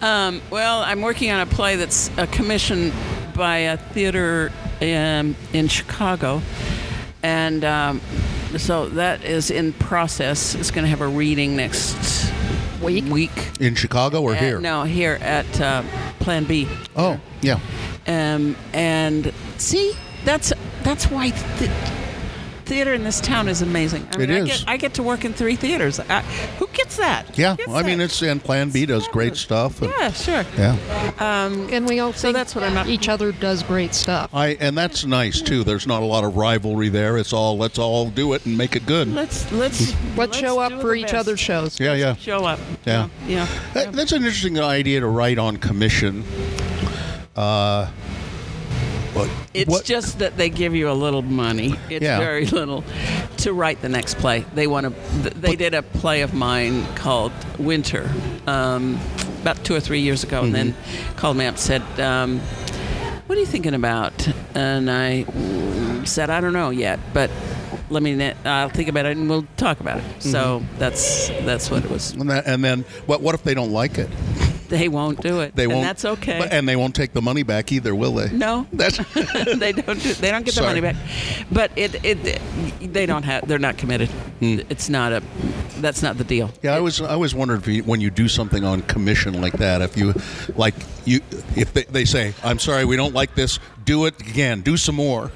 Um, 0.00 0.42
well, 0.50 0.82
I'm 0.82 1.00
working 1.00 1.30
on 1.30 1.40
a 1.40 1.46
play 1.46 1.76
that's 1.76 2.10
uh, 2.18 2.26
commissioned 2.26 2.92
by 3.34 3.58
a 3.58 3.76
theater 3.76 4.52
um, 4.82 5.36
in 5.52 5.68
Chicago, 5.68 6.42
and 7.24 7.64
um, 7.64 8.00
so 8.58 8.88
that 8.90 9.24
is 9.24 9.50
in 9.50 9.72
process. 9.72 10.54
It's 10.54 10.70
going 10.70 10.84
to 10.84 10.88
have 10.90 11.00
a 11.00 11.08
reading 11.08 11.56
next 11.56 12.30
Week? 12.82 13.04
Week. 13.06 13.30
In 13.60 13.74
Chicago 13.74 14.20
or 14.22 14.32
Uh, 14.32 14.38
here? 14.38 14.60
no, 14.60 14.82
here 14.84 15.18
at 15.22 15.60
uh, 15.60 15.82
Plan 16.20 16.44
B. 16.44 16.68
Oh, 16.94 17.18
yeah. 17.40 17.58
Um, 18.06 18.54
and 18.74 19.32
see, 19.56 19.94
that's 20.26 20.52
that's 20.82 21.06
why 21.10 21.30
th- 21.30 21.70
theater 22.64 22.92
in 22.94 23.04
this 23.04 23.20
town 23.20 23.48
is 23.48 23.62
amazing. 23.62 24.06
I 24.12 24.22
It 24.22 24.28
mean, 24.28 24.42
I. 24.42 24.46
Get, 24.46 24.64
I 24.66 24.76
get 24.76 24.94
to 24.94 25.02
work 25.02 25.24
in 25.24 25.32
three 25.32 25.56
theaters. 25.56 26.00
I, 26.00 26.22
who 26.58 26.66
gets 26.68 26.96
that? 26.96 27.38
Yeah. 27.38 27.52
Who 27.52 27.58
gets 27.66 27.70
I 27.72 27.82
mean, 27.82 28.00
it's 28.00 28.20
and 28.22 28.42
Plan 28.42 28.70
B 28.70 28.86
does 28.86 29.06
great 29.08 29.36
stuff. 29.36 29.80
and- 29.82 29.92
yeah, 29.98 30.10
sure. 30.12 30.44
Yeah. 30.56 30.76
And 31.20 31.88
we 31.88 32.00
all 32.00 32.12
So 32.12 32.22
think 32.28 32.36
that's 32.36 32.54
what 32.54 32.64
I'm 32.64 32.76
up- 32.76 32.86
each 32.86 33.08
other 33.08 33.32
does 33.32 33.62
great 33.62 33.94
stuff. 33.94 34.30
I 34.34 34.48
and 34.60 34.76
that's 34.76 35.04
nice 35.04 35.40
too. 35.40 35.64
There's 35.64 35.86
not 35.86 36.02
a 36.02 36.06
lot 36.06 36.24
of 36.24 36.36
rivalry 36.36 36.88
there. 36.88 37.16
It's 37.18 37.32
all 37.32 37.56
let's 37.58 37.78
all 37.78 38.10
do 38.10 38.32
it 38.34 38.44
and 38.46 38.56
make 38.56 38.76
it 38.76 38.86
good. 38.86 39.08
Let's 39.08 39.50
let's 39.52 39.94
Let's 40.16 40.36
show 40.36 40.58
up 40.60 40.80
for 40.80 40.94
each 40.94 41.04
best. 41.06 41.14
other's 41.14 41.40
shows. 41.40 41.78
Yeah, 41.80 41.94
yeah. 41.94 42.14
Show 42.16 42.44
up. 42.44 42.58
Yeah. 42.86 43.08
Yeah. 43.26 43.46
That- 43.74 43.92
that's 43.92 44.12
an 44.12 44.18
interesting 44.22 44.58
idea 44.60 45.00
to 45.00 45.06
write 45.06 45.38
on 45.38 45.56
commission. 45.58 46.24
Uh, 47.36 47.88
but 49.14 49.28
It's 49.54 49.70
what- 49.70 49.84
just 49.84 50.18
that 50.18 50.36
they 50.36 50.48
give 50.50 50.74
you 50.74 50.90
a 50.90 50.92
little 51.04 51.22
money. 51.22 51.74
It's 51.88 52.02
Yeah. 52.04 52.18
very 52.18 52.46
little 52.46 52.84
to 53.38 53.52
write 53.52 53.80
the 53.82 53.88
next 53.88 54.18
play. 54.18 54.44
They 54.54 54.66
want 54.66 54.86
to. 54.86 55.30
They 55.30 55.56
did 55.56 55.72
a 55.74 55.82
play 55.82 56.22
of 56.22 56.34
mine 56.34 56.84
called 56.96 57.32
Winter 57.58 58.10
um, 58.46 58.98
about 59.42 59.62
two 59.64 59.74
or 59.74 59.80
three 59.80 60.00
years 60.00 60.24
ago, 60.24 60.42
and 60.42 60.54
then 60.54 60.72
Mm-hmm. 60.72 61.16
called 61.16 61.36
me 61.36 61.46
up 61.46 61.54
and 61.54 61.58
said, 61.58 61.82
um, 62.00 62.40
"What 63.26 63.36
are 63.38 63.40
you 63.40 63.46
thinking 63.46 63.74
about?" 63.74 64.28
And 64.54 64.90
I 64.90 65.24
said, 66.04 66.28
"I 66.30 66.40
don't 66.40 66.52
know 66.52 66.70
yet, 66.70 66.98
but." 67.12 67.30
Let 67.90 68.02
me 68.02 68.32
I'll 68.46 68.70
think 68.70 68.88
about 68.88 69.04
it, 69.04 69.16
and 69.18 69.28
we'll 69.28 69.46
talk 69.58 69.78
about 69.78 69.98
it. 69.98 70.04
So 70.18 70.60
Mm-hmm. 70.60 70.78
that's 70.78 71.28
that's 71.44 71.70
what 71.70 71.84
it 71.84 71.90
was. 71.90 72.12
and, 72.12 72.30
that, 72.30 72.46
and 72.46 72.64
then 72.64 72.84
what? 73.04 73.20
What 73.20 73.34
if 73.34 73.42
they 73.44 73.52
don't 73.52 73.72
like 73.72 73.98
it? 73.98 74.08
They 74.68 74.88
won't 74.88 75.20
do 75.20 75.40
it. 75.40 75.54
They 75.54 75.66
won't. 75.66 75.82
That's 75.82 76.04
okay. 76.04 76.38
but- 76.38 76.52
and 76.52 76.68
they 76.68 76.76
won't 76.76 76.94
take 76.94 77.12
the 77.12 77.22
money 77.22 77.42
back 77.42 77.72
either, 77.72 77.94
will 77.94 78.14
they? 78.14 78.30
no, 78.30 78.66
That's 78.72 78.96
they 79.58 79.72
don't. 79.72 80.00
Do, 80.00 80.14
they 80.14 80.30
don't 80.30 80.44
get 80.44 80.54
Sorry. 80.54 80.80
the 80.80 80.80
money 80.80 80.80
back. 80.80 80.96
But 81.52 81.70
it, 81.76 82.04
it, 82.04 82.40
they 82.92 83.06
don't 83.06 83.22
have. 83.24 83.46
They're 83.46 83.58
not 83.58 83.76
committed. 83.78 84.08
Hmm. 84.40 84.60
It's 84.70 84.88
not 84.88 85.12
a. 85.12 85.22
That's 85.80 86.02
not 86.02 86.18
the 86.18 86.24
deal. 86.24 86.50
Yeah. 86.62 86.74
I 86.74 86.80
was 86.80 87.00
I 87.00 87.10
always 87.12 87.34
wondered 87.34 87.60
if 87.60 87.68
you, 87.68 87.82
when 87.84 88.00
you 88.00 88.10
do 88.10 88.28
something 88.28 88.64
on 88.64 88.82
commission 88.82 89.40
like 89.40 89.54
that, 89.54 89.82
if 89.82 89.96
you 89.96 90.14
like 90.56 90.74
you 91.04 91.20
if 91.56 91.72
they, 91.72 91.82
they 91.84 92.04
say 92.04 92.32
I'm 92.42 92.58
sorry 92.58 92.84
we 92.84 92.96
don't 92.96 93.14
like 93.14 93.34
this, 93.34 93.58
do 93.84 94.06
it 94.06 94.18
again, 94.20 94.60
do 94.62 94.76
some 94.76 94.94
more. 94.94 95.30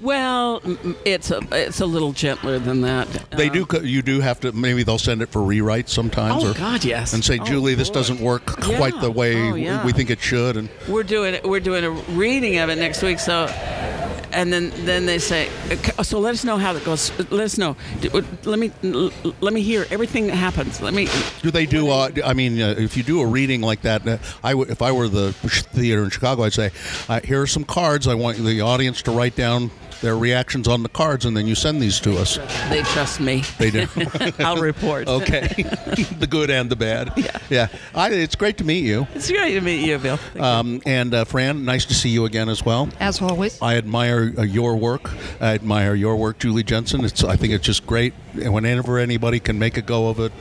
Well, 0.00 0.62
it's 1.04 1.30
a 1.30 1.40
it's 1.52 1.80
a 1.80 1.86
little 1.86 2.12
gentler 2.12 2.58
than 2.58 2.80
that. 2.82 3.08
They 3.30 3.48
Uh, 3.48 3.64
do. 3.64 3.66
You 3.82 4.02
do 4.02 4.20
have 4.20 4.40
to. 4.40 4.52
Maybe 4.52 4.82
they'll 4.82 4.98
send 4.98 5.22
it 5.22 5.28
for 5.30 5.42
rewrite 5.42 5.88
sometimes. 5.88 6.44
Oh 6.44 6.50
or, 6.50 6.54
God, 6.54 6.84
yes. 6.84 7.12
And 7.12 7.24
say, 7.24 7.38
Oh, 7.40 7.44
Julie, 7.44 7.74
this 7.74 7.88
boy. 7.88 7.94
doesn't 7.94 8.20
work 8.20 8.46
quite 8.46 9.00
the 9.00 9.10
way 9.10 9.36
Oh, 9.36 9.52
we- 9.54 9.64
yeah. 9.64 9.84
we 9.84 9.92
think 9.92 10.10
it 10.10 10.20
should. 10.20 10.56
And 10.56 10.68
We're 10.88 11.02
doing 11.02 11.38
we're 11.44 11.60
doing 11.60 11.84
a 11.84 11.90
reading 11.90 12.58
of 12.58 12.68
it 12.70 12.76
next 12.78 13.02
week. 13.02 13.18
So, 13.18 13.46
and 14.38 14.52
then 14.52 14.72
then 14.84 15.04
they 15.04 15.18
say, 15.18 15.48
"Okay, 15.68 15.92
so 16.04 16.20
let 16.20 16.32
us 16.32 16.44
know 16.44 16.58
how 16.58 16.72
it 16.76 16.84
goes. 16.84 17.10
Let 17.30 17.44
us 17.44 17.58
know. 17.58 17.76
Let 18.44 18.58
me 18.60 18.70
let 19.40 19.52
me 19.52 19.62
hear 19.62 19.84
everything 19.90 20.28
that 20.28 20.36
happens. 20.36 20.80
Let 20.80 20.94
me. 20.94 21.08
do 21.42 21.50
they 21.50 21.66
do? 21.66 21.90
Uh, 21.90 22.10
I 22.24 22.34
mean, 22.34 22.60
uh, 22.60 22.76
if 22.78 22.96
you 22.96 23.02
do 23.02 23.20
a 23.20 23.26
reading 23.26 23.62
like 23.62 23.82
that, 23.82 24.06
uh, 24.06 24.18
I 24.44 24.54
would. 24.54 24.70
If 24.70 24.80
I 24.80 24.92
were 24.92 25.08
the 25.08 25.32
theater 25.32 26.04
in 26.04 26.10
Chicago, 26.10 26.44
I'd 26.44 26.52
say, 26.52 26.70
uh, 27.08 27.20
here 27.20 27.42
are 27.42 27.48
some 27.48 27.64
cards. 27.64 28.06
I 28.06 28.14
want 28.14 28.38
the 28.38 28.60
audience 28.60 29.02
to 29.02 29.10
write 29.10 29.34
down 29.34 29.72
their 30.00 30.16
reactions 30.16 30.68
on 30.68 30.82
the 30.82 30.88
cards, 30.88 31.24
and 31.24 31.36
then 31.36 31.46
you 31.46 31.54
send 31.54 31.80
these 31.82 32.00
to 32.00 32.16
us. 32.18 32.38
They 32.68 32.82
trust 32.82 33.20
me. 33.20 33.42
They 33.58 33.70
do. 33.70 33.86
I'll 34.38 34.60
report. 34.60 35.08
okay, 35.08 35.48
the 36.18 36.26
good 36.28 36.50
and 36.50 36.70
the 36.70 36.76
bad. 36.76 37.12
Yeah, 37.18 37.38
yeah. 37.50 37.68
I, 37.94 38.10
it's 38.10 38.36
great 38.36 38.58
to 38.58 38.64
meet 38.64 38.84
you. 38.84 39.06
It's 39.14 39.28
great 39.30 39.54
to 39.54 39.60
meet 39.60 39.84
you, 39.84 39.98
Bill. 39.98 40.18
Thank 40.18 40.36
you. 40.36 40.42
Um, 40.42 40.82
and 40.86 41.12
uh, 41.12 41.24
Fran, 41.24 41.64
nice 41.64 41.84
to 41.86 41.94
see 41.94 42.10
you 42.10 42.26
again 42.26 42.48
as 42.48 42.64
well. 42.64 42.88
As 43.00 43.20
always. 43.20 43.60
I 43.60 43.76
admire 43.76 44.27
your 44.44 44.76
work. 44.76 45.10
I 45.40 45.54
admire 45.54 45.94
your 45.94 46.16
work, 46.16 46.38
Julie 46.38 46.62
Jensen. 46.62 47.04
It's 47.04 47.22
I 47.24 47.36
think 47.36 47.52
it's 47.52 47.64
just 47.64 47.86
great. 47.86 48.14
And 48.40 48.52
whenever 48.52 48.98
anybody 48.98 49.40
can 49.40 49.58
make 49.58 49.76
a 49.76 49.82
go 49.82 50.08
of 50.08 50.20
it 50.20 50.32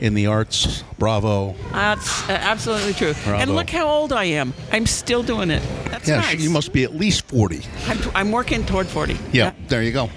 in 0.00 0.14
the 0.14 0.26
arts, 0.26 0.82
bravo. 0.98 1.54
That's 1.72 2.28
uh, 2.28 2.32
absolutely 2.32 2.92
true. 2.92 3.14
Bravo. 3.24 3.38
And 3.42 3.54
look 3.54 3.70
how 3.70 3.86
old 3.88 4.12
I 4.12 4.24
am. 4.24 4.52
I'm 4.72 4.84
still 4.86 5.22
doing 5.22 5.50
it. 5.50 5.62
That's 5.90 6.06
Yeah, 6.08 6.20
nice. 6.20 6.40
you 6.40 6.50
must 6.50 6.72
be 6.72 6.84
at 6.84 6.94
least 6.94 7.22
forty. 7.26 7.62
I'm, 7.86 7.98
I'm 8.14 8.32
working 8.32 8.64
toward 8.66 8.86
40. 8.86 9.16
Yeah, 9.32 9.52
there 9.68 9.82
you 9.82 9.92
go. 9.92 10.10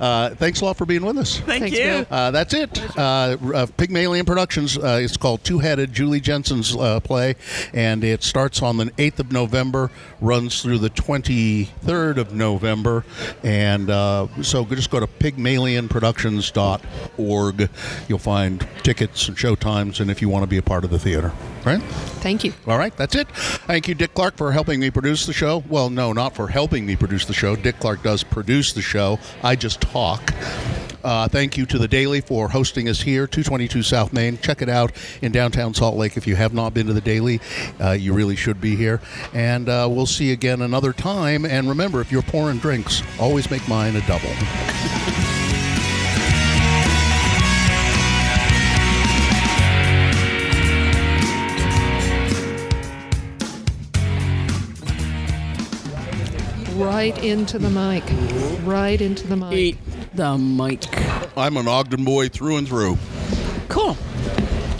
Uh, 0.00 0.30
thanks 0.30 0.60
a 0.60 0.64
lot 0.64 0.76
for 0.76 0.86
being 0.86 1.04
with 1.04 1.18
us. 1.18 1.38
Thank 1.40 1.64
Thanks, 1.64 1.78
you. 1.78 2.06
Uh, 2.10 2.30
that's 2.30 2.54
it. 2.54 2.80
Uh, 2.98 3.36
uh, 3.54 3.66
Pygmalion 3.76 4.24
Productions. 4.24 4.78
Uh, 4.78 5.00
it's 5.02 5.16
called 5.16 5.44
Two 5.44 5.58
Headed. 5.58 5.92
Julie 5.92 6.20
Jensen's 6.20 6.74
uh, 6.74 7.00
play, 7.00 7.34
and 7.74 8.02
it 8.02 8.22
starts 8.22 8.62
on 8.62 8.76
the 8.78 8.86
8th 8.92 9.18
of 9.18 9.32
November, 9.32 9.90
runs 10.20 10.62
through 10.62 10.78
the 10.78 10.90
23rd 10.90 12.16
of 12.16 12.32
November, 12.32 12.49
and 12.58 13.90
uh, 13.90 14.26
so 14.42 14.64
just 14.64 14.90
go 14.90 14.98
to 15.00 15.06
pygmalionproductions.org. 15.06 17.70
You'll 18.08 18.18
find 18.18 18.66
tickets 18.82 19.28
and 19.28 19.38
show 19.38 19.54
times, 19.54 20.00
and 20.00 20.10
if 20.10 20.22
you 20.22 20.28
want 20.28 20.42
to 20.42 20.46
be 20.46 20.58
a 20.58 20.62
part 20.62 20.84
of 20.84 20.90
the 20.90 20.98
theater. 20.98 21.32
Right? 21.64 21.82
Thank 22.22 22.44
you. 22.44 22.52
All 22.66 22.78
right, 22.78 22.96
that's 22.96 23.14
it. 23.14 23.28
Thank 23.28 23.88
you, 23.88 23.94
Dick 23.94 24.14
Clark, 24.14 24.36
for 24.36 24.52
helping 24.52 24.80
me 24.80 24.90
produce 24.90 25.26
the 25.26 25.32
show. 25.32 25.62
Well, 25.68 25.90
no, 25.90 26.12
not 26.12 26.34
for 26.34 26.48
helping 26.48 26.86
me 26.86 26.96
produce 26.96 27.26
the 27.26 27.34
show. 27.34 27.56
Dick 27.56 27.78
Clark 27.78 28.02
does 28.02 28.24
produce 28.24 28.72
the 28.72 28.82
show. 28.82 29.18
I 29.42 29.56
just 29.56 29.80
talk. 29.80 30.32
Uh, 31.02 31.28
thank 31.28 31.56
you 31.56 31.66
to 31.66 31.78
the 31.78 31.88
Daily 31.88 32.20
for 32.20 32.48
hosting 32.48 32.88
us 32.88 33.00
here, 33.00 33.26
222 33.26 33.82
South 33.82 34.12
Main. 34.12 34.38
Check 34.38 34.62
it 34.62 34.68
out 34.68 34.92
in 35.22 35.32
downtown 35.32 35.72
Salt 35.72 35.96
Lake. 35.96 36.16
If 36.16 36.26
you 36.26 36.36
have 36.36 36.52
not 36.52 36.74
been 36.74 36.86
to 36.86 36.92
the 36.92 37.00
Daily, 37.00 37.40
uh, 37.80 37.92
you 37.92 38.12
really 38.12 38.36
should 38.36 38.60
be 38.60 38.76
here. 38.76 39.00
And 39.32 39.68
uh, 39.68 39.88
we'll 39.90 40.06
see 40.06 40.26
you 40.26 40.32
again 40.32 40.62
another 40.62 40.92
time. 40.92 41.44
And 41.44 41.68
remember, 41.68 42.00
if 42.00 42.12
you're 42.12 42.22
pouring 42.22 42.58
drinks, 42.58 43.02
always 43.18 43.50
make 43.50 43.66
mine 43.68 43.96
a 43.96 44.06
double. 44.06 44.30
Right 56.76 57.16
into 57.22 57.58
the 57.58 57.70
mic. 57.70 58.04
Right 58.66 59.00
into 59.00 59.26
the 59.26 59.36
mic. 59.36 59.52
Eat 59.52 59.78
the 60.14 60.36
mic. 60.38 60.84
I'm 61.36 61.56
an 61.56 61.68
Ogden 61.68 62.04
boy 62.04 62.28
through 62.28 62.56
and 62.56 62.68
through. 62.68 62.98
Cool. 63.68 63.96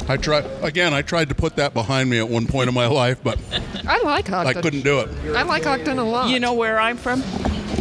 I 0.08 0.16
tried 0.16 0.44
again. 0.62 0.92
I 0.92 1.02
tried 1.02 1.28
to 1.28 1.34
put 1.34 1.56
that 1.56 1.72
behind 1.74 2.10
me 2.10 2.18
at 2.18 2.28
one 2.28 2.46
point 2.46 2.68
in 2.68 2.74
my 2.74 2.86
life, 2.86 3.22
but 3.22 3.38
I 3.86 4.00
like 4.02 4.30
Ogden. 4.30 4.56
I 4.56 4.60
couldn't 4.60 4.82
do 4.82 4.98
it. 5.00 5.08
I 5.36 5.42
like 5.42 5.66
Ogden 5.66 5.98
a 5.98 6.04
lot. 6.04 6.30
You 6.30 6.40
know 6.40 6.54
where 6.54 6.80
I'm 6.80 6.96
from? 6.96 7.22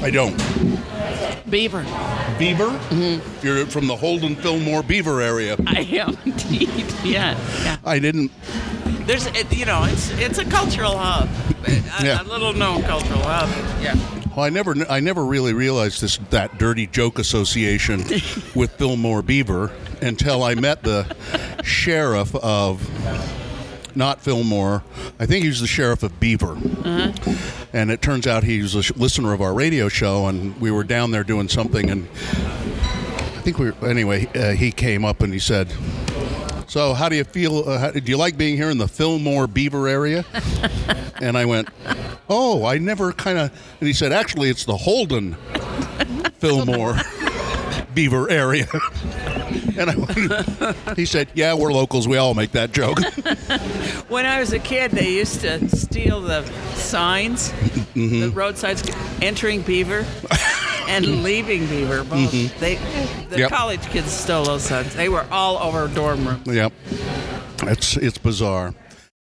I 0.04 0.12
don't. 0.12 0.38
Beaver. 1.50 1.84
Beaver? 2.38 2.68
Mm-hmm. 2.68 3.46
You're 3.46 3.66
from 3.66 3.88
the 3.88 3.96
Holden 3.96 4.36
Fillmore 4.36 4.84
Beaver 4.84 5.22
area. 5.22 5.56
I 5.68 5.80
am 5.82 6.18
indeed. 6.26 6.70
Yeah. 7.04 7.40
Yeah. 7.64 7.78
I 7.86 7.98
didn't. 7.98 8.30
There's, 9.08 9.26
you 9.52 9.66
know, 9.66 9.86
it's 9.86 10.12
it's 10.20 10.38
a 10.38 10.46
cultural 10.46 10.98
hub, 10.98 11.30
a, 11.66 11.72
Yeah. 12.06 12.22
a 12.22 12.24
little 12.24 12.54
known 12.54 12.84
cultural 12.84 13.22
hub. 13.24 13.50
Yeah. 13.82 13.96
Well, 14.40 14.46
I 14.46 14.52
never. 14.52 14.74
I 14.90 15.02
never 15.02 15.26
really 15.26 15.52
realized 15.52 16.00
this 16.00 16.16
that 16.30 16.58
dirty 16.58 16.88
joke 16.88 17.20
association 17.20 18.00
with 18.56 18.72
Fillmore 18.78 19.22
Beaver 19.22 19.70
until 20.02 20.44
I 20.44 20.56
met 20.56 20.82
the 20.82 21.14
sheriff 21.62 22.34
of. 22.36 22.90
Not 23.98 24.22
Fillmore. 24.22 24.82
I 25.20 25.26
think 25.26 25.44
he 25.44 25.50
was 25.50 25.60
the 25.60 25.68
sheriff 25.68 26.04
of 26.04 26.22
Beaver. 26.22 26.58
And 27.74 27.92
it 27.92 28.02
turns 28.02 28.28
out 28.28 28.46
he 28.46 28.62
was 28.62 28.76
a 28.76 28.84
sh- 28.84 28.94
listener 28.96 29.34
of 29.34 29.42
our 29.42 29.54
radio 29.54 29.90
show, 29.90 30.28
and 30.28 30.58
we 30.62 30.72
were 30.72 30.86
down 30.86 31.12
there 31.12 31.26
doing 31.26 31.50
something, 31.50 31.90
and 31.90 32.08
I 32.08 33.42
think 33.42 33.60
we 33.60 33.72
were. 33.72 33.86
Anyway, 33.86 34.28
uh, 34.36 34.52
he 34.54 34.72
came 34.72 35.04
up 35.04 35.20
and 35.20 35.34
he 35.34 35.40
said, 35.40 35.68
"So, 36.70 36.94
how 36.94 37.10
do 37.10 37.18
you 37.18 37.26
feel? 37.26 37.68
Uh, 37.68 37.78
how, 37.78 37.92
do 37.92 38.00
you 38.10 38.16
like 38.16 38.38
being 38.38 38.56
here 38.56 38.70
in 38.70 38.78
the 38.78 38.88
Fillmore 38.88 39.48
Beaver 39.48 39.90
area?" 39.90 40.24
and 41.22 41.38
I 41.38 41.46
went, 41.46 41.70
"Oh, 42.30 42.66
I 42.66 42.78
never 42.78 43.12
kind 43.14 43.38
of." 43.38 43.52
And 43.80 43.88
he 43.88 43.94
said, 43.94 44.12
"Actually, 44.12 44.50
it's 44.50 44.66
the 44.66 44.78
Holden 44.78 45.36
Fillmore 46.40 46.96
Beaver 47.94 48.30
area." 48.30 48.68
and 49.78 49.90
I 49.90 49.96
went, 49.96 50.98
he 50.98 51.06
said, 51.06 51.30
"Yeah, 51.34 51.54
we're 51.54 51.72
locals. 51.74 52.08
We 52.08 52.18
all 52.18 52.34
make 52.34 52.52
that 52.54 52.72
joke." 52.72 53.00
When 54.10 54.26
I 54.26 54.40
was 54.40 54.54
a 54.54 54.60
kid, 54.60 54.90
they 54.92 55.12
used 55.12 55.42
to 55.42 55.70
steal 55.76 56.20
the 56.22 56.44
signs, 56.74 57.52
Mm-hmm. 57.94 58.22
the 58.22 58.30
road 58.30 58.58
signs 58.58 58.84
entering 59.22 59.62
Beaver 59.62 60.04
and 60.88 61.24
leaving 61.24 61.68
Beaver. 61.68 62.04
Both. 62.04 62.32
They, 62.60 62.76
the 62.76 62.82
Mm-hmm. 62.82 63.40
Yep. 63.40 63.50
college 63.52 63.82
kids 63.90 64.12
stole 64.12 64.46
those 64.46 64.64
signs. 64.64 64.96
They 64.96 65.10
were 65.10 65.26
all 65.32 65.58
over 65.60 65.88
dorm 65.94 66.28
rooms. 66.28 66.48
yep, 66.48 66.74
it's 67.64 67.98
it's 67.98 68.18
bizarre. 68.18 68.74